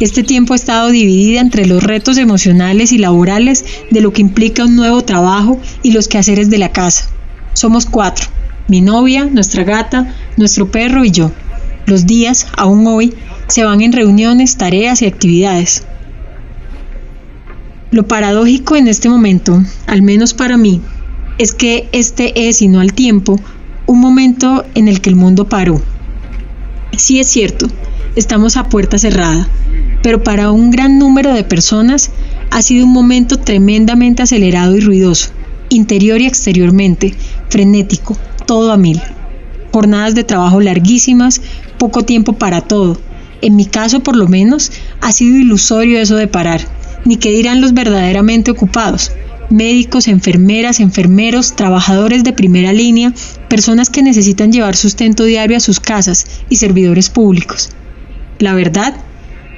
Este 0.00 0.24
tiempo 0.24 0.54
ha 0.54 0.56
estado 0.56 0.88
dividida 0.90 1.40
entre 1.40 1.66
los 1.66 1.82
retos 1.82 2.18
emocionales 2.18 2.90
y 2.90 2.98
laborales 2.98 3.64
de 3.90 4.00
lo 4.00 4.12
que 4.12 4.22
implica 4.22 4.64
un 4.64 4.74
nuevo 4.74 5.02
trabajo 5.04 5.60
y 5.84 5.92
los 5.92 6.08
quehaceres 6.08 6.50
de 6.50 6.58
la 6.58 6.72
casa. 6.72 7.06
Somos 7.52 7.86
cuatro, 7.86 8.26
mi 8.66 8.80
novia, 8.80 9.24
nuestra 9.24 9.62
gata, 9.62 10.12
nuestro 10.36 10.70
perro 10.70 11.04
y 11.04 11.12
yo. 11.12 11.30
Los 11.86 12.06
días, 12.06 12.48
aún 12.56 12.86
hoy, 12.88 13.14
se 13.46 13.62
van 13.62 13.82
en 13.82 13.92
reuniones, 13.92 14.56
tareas 14.56 15.00
y 15.02 15.06
actividades. 15.06 15.84
Lo 17.92 18.08
paradójico 18.08 18.74
en 18.74 18.88
este 18.88 19.08
momento, 19.08 19.62
al 19.86 20.02
menos 20.02 20.34
para 20.34 20.56
mí, 20.56 20.80
es 21.38 21.54
que 21.54 21.88
este 21.92 22.48
es, 22.48 22.62
y 22.62 22.66
no 22.66 22.80
al 22.80 22.94
tiempo, 22.94 23.38
un 23.86 24.00
momento 24.00 24.64
en 24.74 24.88
el 24.88 25.00
que 25.00 25.10
el 25.10 25.16
mundo 25.16 25.48
paró. 25.48 25.80
Sí 26.96 27.20
es 27.20 27.28
cierto, 27.28 27.68
estamos 28.16 28.56
a 28.56 28.68
puerta 28.68 28.98
cerrada, 28.98 29.48
pero 30.02 30.22
para 30.22 30.50
un 30.50 30.70
gran 30.70 30.98
número 30.98 31.32
de 31.32 31.44
personas 31.44 32.10
ha 32.50 32.62
sido 32.62 32.86
un 32.86 32.92
momento 32.92 33.38
tremendamente 33.38 34.22
acelerado 34.22 34.76
y 34.76 34.80
ruidoso, 34.80 35.30
interior 35.68 36.20
y 36.20 36.26
exteriormente, 36.26 37.14
frenético, 37.48 38.16
todo 38.46 38.72
a 38.72 38.76
mil. 38.76 39.00
Jornadas 39.72 40.14
de 40.14 40.24
trabajo 40.24 40.60
larguísimas, 40.60 41.40
poco 41.78 42.02
tiempo 42.02 42.34
para 42.34 42.60
todo. 42.60 43.00
En 43.42 43.56
mi 43.56 43.66
caso, 43.66 44.00
por 44.00 44.16
lo 44.16 44.28
menos, 44.28 44.70
ha 45.00 45.12
sido 45.12 45.36
ilusorio 45.36 45.98
eso 45.98 46.16
de 46.16 46.28
parar, 46.28 46.60
ni 47.04 47.16
qué 47.16 47.30
dirán 47.30 47.60
los 47.60 47.74
verdaderamente 47.74 48.50
ocupados. 48.50 49.10
Médicos, 49.50 50.08
enfermeras, 50.08 50.80
enfermeros, 50.80 51.54
trabajadores 51.54 52.24
de 52.24 52.32
primera 52.32 52.72
línea, 52.72 53.12
personas 53.48 53.90
que 53.90 54.02
necesitan 54.02 54.52
llevar 54.52 54.76
sustento 54.76 55.24
diario 55.24 55.56
a 55.56 55.60
sus 55.60 55.80
casas 55.80 56.26
y 56.48 56.56
servidores 56.56 57.10
públicos. 57.10 57.70
La 58.38 58.54
verdad 58.54 58.94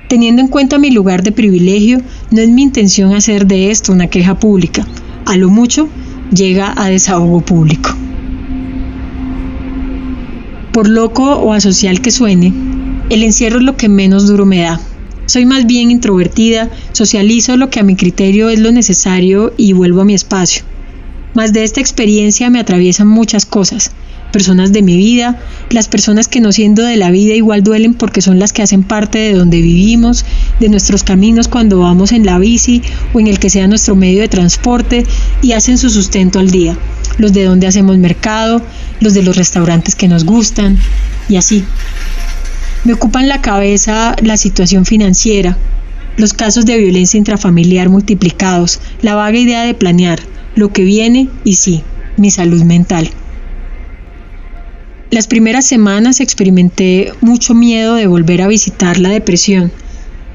Teniendo 0.08 0.40
en 0.40 0.48
cuenta 0.48 0.78
mi 0.78 0.90
lugar 0.90 1.24
de 1.24 1.32
privilegio, 1.32 2.00
no 2.30 2.40
es 2.40 2.48
mi 2.48 2.62
intención 2.62 3.12
hacer 3.12 3.46
de 3.46 3.72
esto 3.72 3.92
una 3.92 4.06
queja 4.06 4.38
pública. 4.38 4.86
A 5.24 5.36
lo 5.36 5.48
mucho, 5.50 5.88
llega 6.32 6.72
a 6.76 6.88
desahogo 6.88 7.40
público. 7.40 7.90
Por 10.72 10.88
loco 10.88 11.24
o 11.24 11.52
asocial 11.52 12.00
que 12.00 12.12
suene, 12.12 12.52
el 13.10 13.24
encierro 13.24 13.58
es 13.58 13.64
lo 13.64 13.76
que 13.76 13.88
menos 13.88 14.28
duro 14.28 14.46
me 14.46 14.60
da. 14.60 14.80
Soy 15.24 15.44
más 15.44 15.66
bien 15.66 15.90
introvertida, 15.90 16.70
socializo 16.92 17.56
lo 17.56 17.68
que 17.68 17.80
a 17.80 17.82
mi 17.82 17.96
criterio 17.96 18.48
es 18.48 18.60
lo 18.60 18.70
necesario 18.70 19.54
y 19.56 19.72
vuelvo 19.72 20.02
a 20.02 20.04
mi 20.04 20.14
espacio. 20.14 20.62
Más 21.34 21.52
de 21.52 21.64
esta 21.64 21.80
experiencia 21.80 22.48
me 22.48 22.60
atraviesan 22.60 23.08
muchas 23.08 23.44
cosas, 23.44 23.90
personas 24.36 24.70
de 24.70 24.82
mi 24.82 24.98
vida, 24.98 25.40
las 25.70 25.88
personas 25.88 26.28
que 26.28 26.42
no 26.42 26.52
siendo 26.52 26.82
de 26.82 26.98
la 26.98 27.10
vida 27.10 27.32
igual 27.32 27.62
duelen 27.62 27.94
porque 27.94 28.20
son 28.20 28.38
las 28.38 28.52
que 28.52 28.60
hacen 28.60 28.82
parte 28.82 29.16
de 29.16 29.32
donde 29.32 29.62
vivimos, 29.62 30.26
de 30.60 30.68
nuestros 30.68 31.04
caminos 31.04 31.48
cuando 31.48 31.78
vamos 31.78 32.12
en 32.12 32.26
la 32.26 32.38
bici 32.38 32.82
o 33.14 33.20
en 33.20 33.28
el 33.28 33.38
que 33.38 33.48
sea 33.48 33.66
nuestro 33.66 33.96
medio 33.96 34.20
de 34.20 34.28
transporte 34.28 35.06
y 35.40 35.52
hacen 35.52 35.78
su 35.78 35.88
sustento 35.88 36.38
al 36.38 36.50
día, 36.50 36.76
los 37.16 37.32
de 37.32 37.44
donde 37.44 37.66
hacemos 37.66 37.96
mercado, 37.96 38.60
los 39.00 39.14
de 39.14 39.22
los 39.22 39.38
restaurantes 39.38 39.94
que 39.94 40.06
nos 40.06 40.26
gustan 40.26 40.76
y 41.30 41.36
así. 41.36 41.64
Me 42.84 42.92
ocupan 42.92 43.28
la 43.28 43.40
cabeza 43.40 44.16
la 44.22 44.36
situación 44.36 44.84
financiera, 44.84 45.56
los 46.18 46.34
casos 46.34 46.66
de 46.66 46.76
violencia 46.76 47.16
intrafamiliar 47.16 47.88
multiplicados, 47.88 48.80
la 49.00 49.14
vaga 49.14 49.38
idea 49.38 49.62
de 49.62 49.72
planear, 49.72 50.20
lo 50.56 50.74
que 50.74 50.84
viene 50.84 51.30
y 51.42 51.54
sí, 51.54 51.82
mi 52.18 52.30
salud 52.30 52.62
mental. 52.64 53.08
Las 55.10 55.28
primeras 55.28 55.64
semanas 55.64 56.18
experimenté 56.18 57.12
mucho 57.20 57.54
miedo 57.54 57.94
de 57.94 58.08
volver 58.08 58.42
a 58.42 58.48
visitar 58.48 58.98
la 58.98 59.10
depresión. 59.10 59.70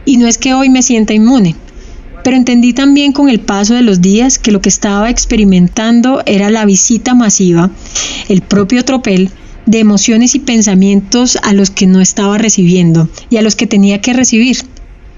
Y 0.06 0.16
no 0.16 0.28
es 0.28 0.38
que 0.38 0.54
hoy 0.54 0.70
me 0.70 0.82
sienta 0.82 1.14
inmune, 1.14 1.58
pero 2.24 2.38
entendí 2.38 2.72
también 2.72 3.12
con 3.12 3.28
el 3.28 3.42
paso 3.42 3.74
de 3.74 3.82
los 3.82 4.00
días 4.00 4.40
que 4.40 4.52
lo 4.52 4.62
que 4.62 4.70
estaba 4.70 5.10
experimentando 5.10 6.24
era 6.26 6.50
la 6.50 6.66
visita 6.66 7.14
masiva, 7.16 7.70
el 8.30 8.42
propio 8.42 8.86
tropel 8.86 9.30
de 9.66 9.80
emociones 9.80 10.36
y 10.36 10.40
pensamientos 10.40 11.38
a 11.44 11.54
los 11.54 11.70
que 11.70 11.86
no 11.86 12.00
estaba 12.00 12.38
recibiendo 12.38 13.10
y 13.30 13.38
a 13.38 13.42
los 13.42 13.56
que 13.58 13.68
tenía 13.68 14.00
que 14.00 14.14
recibir. 14.14 14.58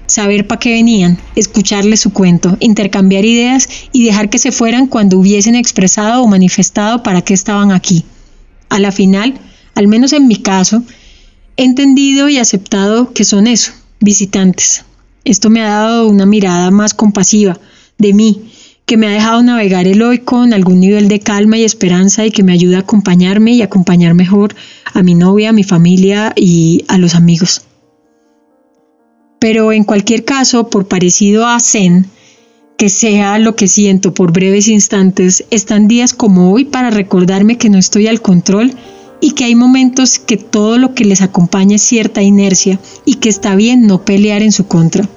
saber 0.06 0.46
para 0.46 0.58
qué 0.58 0.72
venían, 0.72 1.18
escucharles 1.34 2.00
su 2.00 2.12
cuento, 2.12 2.58
intercambiar 2.60 3.24
ideas 3.24 3.68
y 3.90 4.04
dejar 4.04 4.28
que 4.28 4.38
se 4.38 4.52
fueran 4.52 4.86
cuando 4.86 5.18
hubiesen 5.18 5.54
expresado 5.54 6.22
o 6.22 6.26
manifestado 6.26 7.02
para 7.02 7.22
qué 7.22 7.32
estaban 7.32 7.72
aquí. 7.72 8.04
A 8.74 8.80
la 8.80 8.90
final, 8.90 9.34
al 9.76 9.86
menos 9.86 10.12
en 10.12 10.26
mi 10.26 10.34
caso, 10.34 10.82
he 11.56 11.62
entendido 11.62 12.28
y 12.28 12.38
aceptado 12.38 13.12
que 13.12 13.22
son 13.22 13.46
eso, 13.46 13.70
visitantes. 14.00 14.84
Esto 15.22 15.48
me 15.48 15.62
ha 15.62 15.68
dado 15.68 16.08
una 16.08 16.26
mirada 16.26 16.72
más 16.72 16.92
compasiva 16.92 17.56
de 17.98 18.12
mí, 18.12 18.50
que 18.84 18.96
me 18.96 19.06
ha 19.06 19.10
dejado 19.10 19.44
navegar 19.44 19.86
el 19.86 20.02
hoy 20.02 20.18
con 20.18 20.52
algún 20.52 20.80
nivel 20.80 21.06
de 21.06 21.20
calma 21.20 21.56
y 21.56 21.62
esperanza 21.62 22.26
y 22.26 22.32
que 22.32 22.42
me 22.42 22.52
ayuda 22.52 22.78
a 22.78 22.80
acompañarme 22.80 23.52
y 23.52 23.62
acompañar 23.62 24.14
mejor 24.14 24.56
a 24.92 25.04
mi 25.04 25.14
novia, 25.14 25.50
a 25.50 25.52
mi 25.52 25.62
familia 25.62 26.32
y 26.34 26.84
a 26.88 26.98
los 26.98 27.14
amigos. 27.14 27.62
Pero 29.38 29.70
en 29.70 29.84
cualquier 29.84 30.24
caso, 30.24 30.68
por 30.68 30.88
parecido 30.88 31.46
a 31.46 31.60
Zen, 31.60 32.06
que 32.76 32.88
sea 32.88 33.38
lo 33.38 33.54
que 33.54 33.68
siento 33.68 34.14
por 34.14 34.32
breves 34.32 34.68
instantes, 34.68 35.44
están 35.50 35.88
días 35.88 36.12
como 36.12 36.52
hoy 36.52 36.64
para 36.64 36.90
recordarme 36.90 37.56
que 37.56 37.70
no 37.70 37.78
estoy 37.78 38.08
al 38.08 38.20
control 38.20 38.72
y 39.20 39.32
que 39.32 39.44
hay 39.44 39.54
momentos 39.54 40.18
que 40.18 40.36
todo 40.36 40.76
lo 40.76 40.94
que 40.94 41.04
les 41.04 41.22
acompaña 41.22 41.76
es 41.76 41.82
cierta 41.82 42.22
inercia 42.22 42.78
y 43.04 43.14
que 43.14 43.28
está 43.28 43.54
bien 43.54 43.86
no 43.86 44.04
pelear 44.04 44.42
en 44.42 44.52
su 44.52 44.66
contra. 44.66 45.08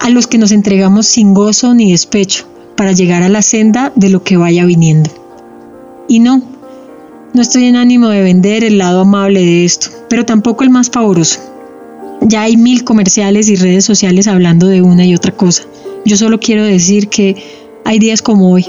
A 0.00 0.10
los 0.10 0.26
que 0.26 0.38
nos 0.38 0.52
entregamos 0.52 1.06
sin 1.06 1.34
gozo 1.34 1.72
ni 1.72 1.92
despecho 1.92 2.46
para 2.76 2.92
llegar 2.92 3.22
a 3.22 3.28
la 3.28 3.42
senda 3.42 3.92
de 3.96 4.10
lo 4.10 4.22
que 4.22 4.36
vaya 4.36 4.66
viniendo. 4.66 5.10
Y 6.08 6.18
no, 6.18 6.42
no 7.32 7.42
estoy 7.42 7.64
en 7.64 7.76
ánimo 7.76 8.08
de 8.08 8.22
vender 8.22 8.64
el 8.64 8.78
lado 8.78 9.00
amable 9.00 9.40
de 9.40 9.64
esto, 9.64 9.90
pero 10.08 10.26
tampoco 10.26 10.64
el 10.64 10.70
más 10.70 10.90
pavoroso. 10.90 11.55
Ya 12.22 12.42
hay 12.42 12.56
mil 12.56 12.84
comerciales 12.84 13.48
y 13.48 13.56
redes 13.56 13.84
sociales 13.84 14.26
hablando 14.26 14.66
de 14.66 14.82
una 14.82 15.04
y 15.06 15.14
otra 15.14 15.32
cosa. 15.32 15.64
Yo 16.04 16.16
solo 16.16 16.40
quiero 16.40 16.64
decir 16.64 17.08
que 17.08 17.36
hay 17.84 17.98
días 17.98 18.22
como 18.22 18.52
hoy. 18.52 18.66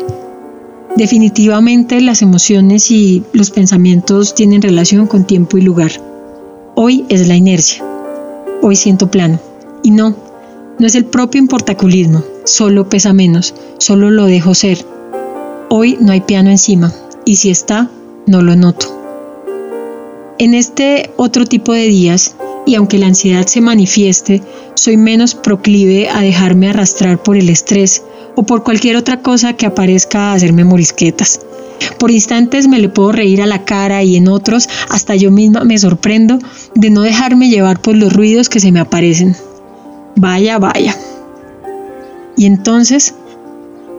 Definitivamente 0.95 2.01
las 2.01 2.21
emociones 2.21 2.91
y 2.91 3.23
los 3.33 3.51
pensamientos 3.51 4.35
tienen 4.35 4.61
relación 4.61 5.07
con 5.07 5.25
tiempo 5.25 5.57
y 5.57 5.61
lugar. 5.61 5.91
Hoy 6.75 7.05
es 7.09 7.27
la 7.27 7.35
inercia. 7.35 7.83
Hoy 8.61 8.75
siento 8.75 9.11
plano. 9.11 9.39
Y 9.83 9.91
no, 9.91 10.15
no 10.79 10.85
es 10.85 10.95
el 10.95 11.05
propio 11.05 11.39
importaculismo, 11.39 12.23
solo 12.43 12.87
pesa 12.87 13.11
menos, 13.13 13.55
solo 13.79 14.11
lo 14.11 14.25
dejo 14.25 14.53
ser. 14.53 14.85
Hoy 15.69 15.97
no 15.99 16.11
hay 16.11 16.21
piano 16.21 16.49
encima, 16.49 16.93
y 17.25 17.37
si 17.37 17.49
está, 17.49 17.89
no 18.27 18.41
lo 18.41 18.55
noto. 18.55 18.87
En 20.37 20.53
este 20.53 21.11
otro 21.17 21.45
tipo 21.45 21.73
de 21.73 21.87
días, 21.87 22.35
y 22.67 22.75
aunque 22.75 22.99
la 22.99 23.07
ansiedad 23.07 23.47
se 23.47 23.61
manifieste, 23.61 24.43
soy 24.75 24.97
menos 24.97 25.35
proclive 25.35 26.09
a 26.09 26.19
dejarme 26.19 26.69
arrastrar 26.69 27.23
por 27.23 27.37
el 27.37 27.49
estrés 27.49 28.03
o 28.35 28.43
por 28.43 28.63
cualquier 28.63 28.97
otra 28.97 29.21
cosa 29.21 29.53
que 29.53 29.65
aparezca 29.65 30.19
a 30.19 30.33
hacerme 30.33 30.65
morisquetas. 30.65 31.39
Por 31.97 32.11
instantes 32.11 32.67
me 32.67 32.79
le 32.79 32.89
puedo 32.89 33.13
reír 33.13 33.41
a 33.41 33.47
la 33.47 33.63
cara 33.63 34.03
y 34.03 34.17
en 34.17 34.27
otros 34.27 34.67
hasta 34.89 35.15
yo 35.15 35.31
misma 35.31 35.63
me 35.63 35.77
sorprendo 35.77 36.39
de 36.75 36.89
no 36.89 37.03
dejarme 37.03 37.49
llevar 37.49 37.81
por 37.81 37.95
los 37.95 38.11
ruidos 38.11 38.49
que 38.49 38.59
se 38.59 38.73
me 38.73 38.81
aparecen. 38.81 39.33
Vaya, 40.17 40.59
vaya. 40.59 40.93
Y 42.35 42.47
entonces, 42.47 43.15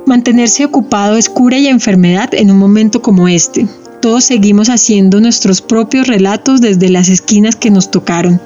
mantenerse 0.04 0.66
ocupado 0.66 1.16
es 1.16 1.30
cura 1.30 1.58
y 1.58 1.68
enfermedad 1.68 2.34
en 2.34 2.50
un 2.50 2.58
momento 2.58 3.00
como 3.00 3.28
este. 3.28 3.66
Todos 4.00 4.24
seguimos 4.24 4.68
haciendo 4.68 5.20
nuestros 5.20 5.60
propios 5.60 6.06
relatos 6.06 6.60
desde 6.60 6.88
las 6.88 7.08
esquinas 7.08 7.56
que 7.56 7.70
nos 7.70 7.90
tocaron 7.90 8.40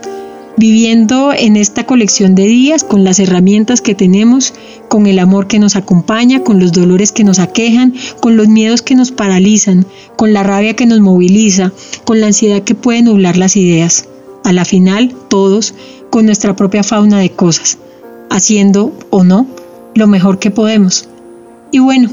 viviendo 0.56 1.32
en 1.32 1.56
esta 1.56 1.86
colección 1.86 2.34
de 2.34 2.44
días 2.44 2.84
con 2.84 3.04
las 3.04 3.18
herramientas 3.18 3.80
que 3.80 3.94
tenemos, 3.94 4.54
con 4.88 5.06
el 5.06 5.18
amor 5.18 5.46
que 5.46 5.58
nos 5.58 5.76
acompaña, 5.76 6.44
con 6.44 6.60
los 6.60 6.72
dolores 6.72 7.12
que 7.12 7.24
nos 7.24 7.38
aquejan, 7.38 7.94
con 8.20 8.36
los 8.36 8.48
miedos 8.48 8.82
que 8.82 8.94
nos 8.94 9.10
paralizan, 9.10 9.86
con 10.16 10.32
la 10.32 10.42
rabia 10.42 10.76
que 10.76 10.86
nos 10.86 11.00
moviliza, 11.00 11.72
con 12.04 12.20
la 12.20 12.28
ansiedad 12.28 12.62
que 12.62 12.74
puede 12.74 13.02
nublar 13.02 13.36
las 13.36 13.56
ideas. 13.56 14.06
A 14.44 14.52
la 14.52 14.64
final, 14.64 15.14
todos, 15.28 15.74
con 16.10 16.26
nuestra 16.26 16.56
propia 16.56 16.82
fauna 16.82 17.18
de 17.18 17.30
cosas, 17.30 17.78
haciendo 18.28 18.92
o 19.10 19.24
no 19.24 19.46
lo 19.94 20.06
mejor 20.06 20.38
que 20.38 20.50
podemos. 20.50 21.08
Y 21.70 21.78
bueno, 21.78 22.10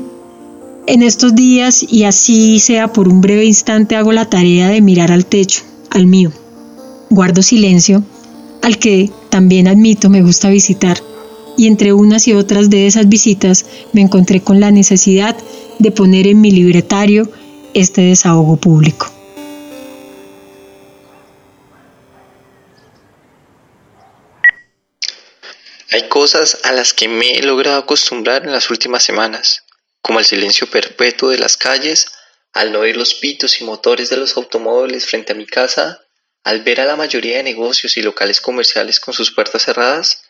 en 0.88 1.04
estos 1.04 1.36
días, 1.36 1.86
y 1.88 2.04
así 2.04 2.60
sea 2.60 2.92
por 2.92 3.08
un 3.08 3.22
breve 3.22 3.46
instante, 3.46 3.96
hago 3.96 4.12
la 4.12 4.30
tarea 4.30 4.70
de 4.70 4.82
mirar 4.82 5.12
al 5.12 5.26
techo, 5.26 5.64
al 5.90 6.08
mío. 6.08 6.32
Guardo 7.10 7.42
silencio 7.42 8.04
al 8.62 8.78
que 8.78 9.10
también 9.30 9.68
admito 9.68 10.10
me 10.10 10.22
gusta 10.22 10.50
visitar, 10.50 11.02
y 11.58 11.68
entre 11.68 11.94
unas 11.94 12.28
y 12.28 12.34
otras 12.34 12.70
de 12.70 12.88
esas 12.88 13.10
visitas 13.10 13.66
me 13.94 14.02
encontré 14.02 14.42
con 14.42 14.60
la 14.60 14.72
necesidad 14.72 15.36
de 15.80 15.92
poner 15.92 16.28
en 16.28 16.42
mi 16.42 16.52
libretario 16.52 17.30
este 17.74 18.02
desahogo 18.02 18.58
público. 18.58 19.08
Hay 25.92 26.08
cosas 26.08 26.60
a 26.64 26.72
las 26.72 26.94
que 26.94 27.08
me 27.08 27.40
he 27.40 27.44
logrado 27.44 27.80
acostumbrar 27.80 28.46
en 28.46 28.52
las 28.52 28.70
últimas 28.70 29.04
semanas, 29.04 29.64
como 30.02 30.20
el 30.20 30.26
silencio 30.26 30.70
perpetuo 30.70 31.30
de 31.30 31.40
las 31.40 31.58
calles, 31.58 32.08
al 32.54 32.72
no 32.72 32.80
oír 32.80 32.98
los 32.98 33.14
pitos 33.14 33.62
y 33.62 33.64
motores 33.64 34.10
de 34.10 34.18
los 34.18 34.36
automóviles 34.38 35.06
frente 35.06 35.34
a 35.34 35.36
mi 35.36 35.46
casa 35.46 36.02
al 36.44 36.62
ver 36.62 36.82
a 36.82 36.86
la 36.86 36.96
mayoría 36.96 37.38
de 37.38 37.44
negocios 37.44 37.98
y 37.98 38.02
locales 38.02 38.42
comerciales 38.42 39.00
con 39.00 39.14
sus 39.14 39.32
puertas 39.34 39.64
cerradas, 39.64 40.24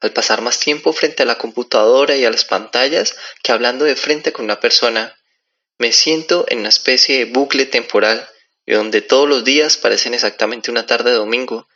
al 0.00 0.12
pasar 0.12 0.40
más 0.42 0.58
tiempo 0.58 0.92
frente 0.92 1.22
a 1.22 1.26
la 1.26 1.38
computadora 1.38 2.16
y 2.16 2.24
a 2.24 2.30
las 2.30 2.44
pantallas 2.44 3.16
que 3.42 3.52
hablando 3.52 3.84
de 3.84 3.96
frente 3.96 4.32
con 4.32 4.44
una 4.44 4.60
persona, 4.60 5.18
me 5.78 5.92
siento 5.92 6.46
en 6.48 6.60
una 6.60 6.68
especie 6.68 7.18
de 7.18 7.32
bucle 7.32 7.66
temporal 7.66 8.28
donde 8.66 9.00
todos 9.00 9.28
los 9.28 9.44
días 9.44 9.76
parecen 9.76 10.14
exactamente 10.14 10.70
una 10.70 10.86
tarde 10.86 11.10
de 11.10 11.16
domingo, 11.16 11.68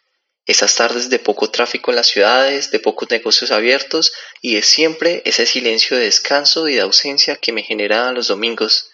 esas 0.47 0.75
tardes 0.75 1.11
de 1.11 1.19
poco 1.19 1.51
tráfico 1.51 1.91
en 1.91 1.97
las 1.97 2.09
ciudades, 2.09 2.71
de 2.71 2.81
pocos 2.81 3.11
negocios 3.11 3.51
abiertos 3.51 4.13
y 4.41 4.55
de 4.55 4.63
siempre 4.63 5.23
ese 5.25 5.47
silencio 5.47 5.97
de 5.97 6.05
descanso 6.05 6.69
y 6.69 6.75
de 6.75 6.81
ausencia 6.81 7.37
que 7.37 7.53
me 7.53 7.63
generaban 7.63 8.15
los 8.15 8.29
domingos. 8.29 8.91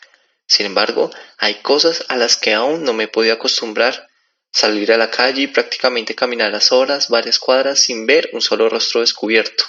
Sin 0.47 0.67
embargo, 0.67 1.11
hay 1.39 1.57
cosas 1.57 2.05
a 2.09 2.17
las 2.17 2.37
que 2.37 2.55
aún 2.55 2.85
no 2.85 2.93
me 2.93 3.05
he 3.05 3.09
podido 3.09 3.35
acostumbrar 3.35 4.09
salir 4.53 4.91
a 4.91 4.97
la 4.97 5.11
calle 5.11 5.43
y 5.43 5.47
prácticamente 5.49 6.15
caminar 6.15 6.51
las 6.51 6.73
horas, 6.73 7.09
varias 7.09 7.39
cuadras 7.39 7.81
sin 7.81 8.07
ver 8.07 8.31
un 8.33 8.41
solo 8.41 8.69
rostro 8.69 9.03
descubierto. 9.03 9.65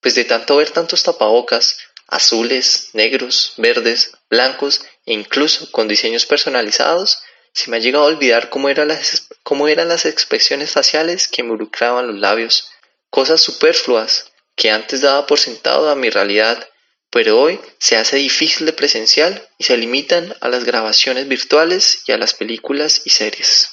Pues 0.00 0.14
de 0.14 0.24
tanto 0.24 0.56
ver 0.56 0.70
tantos 0.70 1.02
tapabocas, 1.02 1.78
azules, 2.08 2.90
negros, 2.92 3.54
verdes, 3.56 4.12
blancos 4.28 4.82
e 5.06 5.14
incluso 5.14 5.70
con 5.72 5.88
diseños 5.88 6.26
personalizados, 6.26 7.22
se 7.52 7.70
me 7.70 7.76
ha 7.76 7.80
llegado 7.80 8.04
a 8.04 8.08
olvidar 8.08 8.50
cómo, 8.50 8.68
eran 8.68 8.88
las, 8.88 9.28
cómo 9.42 9.68
eran 9.68 9.88
las 9.88 10.06
expresiones 10.06 10.70
faciales 10.70 11.28
que 11.28 11.42
involucraban 11.42 12.06
los 12.06 12.18
labios, 12.18 12.70
cosas 13.10 13.40
superfluas 13.40 14.32
que 14.56 14.70
antes 14.70 15.02
daba 15.02 15.26
por 15.26 15.38
sentado 15.38 15.90
a 15.90 15.94
mi 15.94 16.10
realidad, 16.10 16.68
pero 17.10 17.38
hoy 17.40 17.60
se 17.78 17.96
hace 17.96 18.16
difícil 18.16 18.66
de 18.66 18.72
presencial 18.72 19.46
y 19.58 19.64
se 19.64 19.76
limitan 19.76 20.34
a 20.40 20.48
las 20.48 20.64
grabaciones 20.64 21.28
virtuales 21.28 22.02
y 22.06 22.12
a 22.12 22.18
las 22.18 22.32
películas 22.32 23.02
y 23.04 23.10
series. 23.10 23.68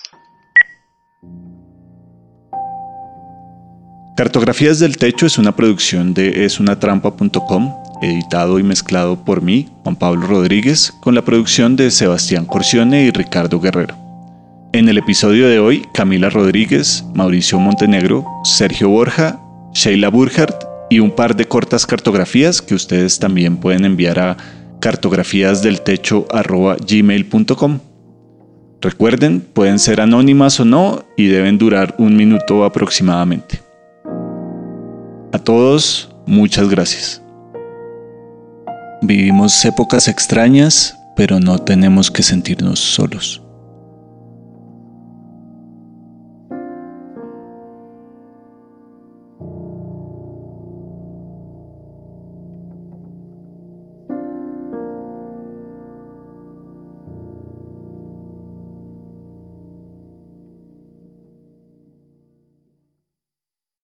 Cartografías 4.18 4.80
del 4.80 4.98
Techo 4.98 5.26
es 5.26 5.38
una 5.38 5.56
producción 5.56 6.14
de 6.14 6.44
esunatrampa.com, 6.44 7.79
editado 8.02 8.60
y 8.60 8.64
mezclado 8.64 9.24
por 9.24 9.42
mí, 9.42 9.70
Juan 9.84 9.96
Pablo 9.96 10.28
Rodríguez, 10.28 10.94
con 11.02 11.16
la 11.16 11.24
producción 11.24 11.76
de 11.76 11.90
Sebastián 11.92 12.46
Corcione 12.46 13.04
y 13.04 13.12
Ricardo 13.12 13.60
Guerrero. 13.60 13.96
En 14.72 14.88
el 14.88 15.00
episodio 15.00 15.50
de 15.50 15.60
hoy, 15.60 15.86
Camila 15.94 16.30
Rodríguez, 16.30 17.04
Mauricio 17.16 17.60
Montenegro, 17.60 18.26
Sergio 18.44 18.90
Borja, 18.90 19.40
Sheila 19.74 20.10
Burhardt 20.10 20.70
y 20.90 21.00
un 21.00 21.12
par 21.12 21.36
de 21.36 21.48
cortas 21.48 21.86
cartografías 21.86 22.62
que 22.62 22.76
ustedes 22.76 23.20
también 23.20 23.58
pueden 23.58 23.84
enviar 23.86 24.20
a 24.20 24.38
cartografíasdeltecho.gmail.com. 24.80 27.80
Recuerden, 28.82 29.42
pueden 29.42 29.80
ser 29.80 30.02
anónimas 30.02 30.60
o 30.60 30.66
no 30.66 31.06
y 31.18 31.28
deben 31.28 31.58
durar 31.58 31.96
un 31.98 32.16
minuto 32.16 32.64
aproximadamente. 32.64 33.62
A 35.34 35.40
todos, 35.40 36.10
muchas 36.26 36.70
gracias. 36.70 37.22
Vivimos 39.02 39.64
épocas 39.66 40.08
extrañas, 40.08 41.00
pero 41.16 41.40
no 41.40 41.58
tenemos 41.60 42.12
que 42.12 42.24
sentirnos 42.24 42.80
solos. 42.80 43.42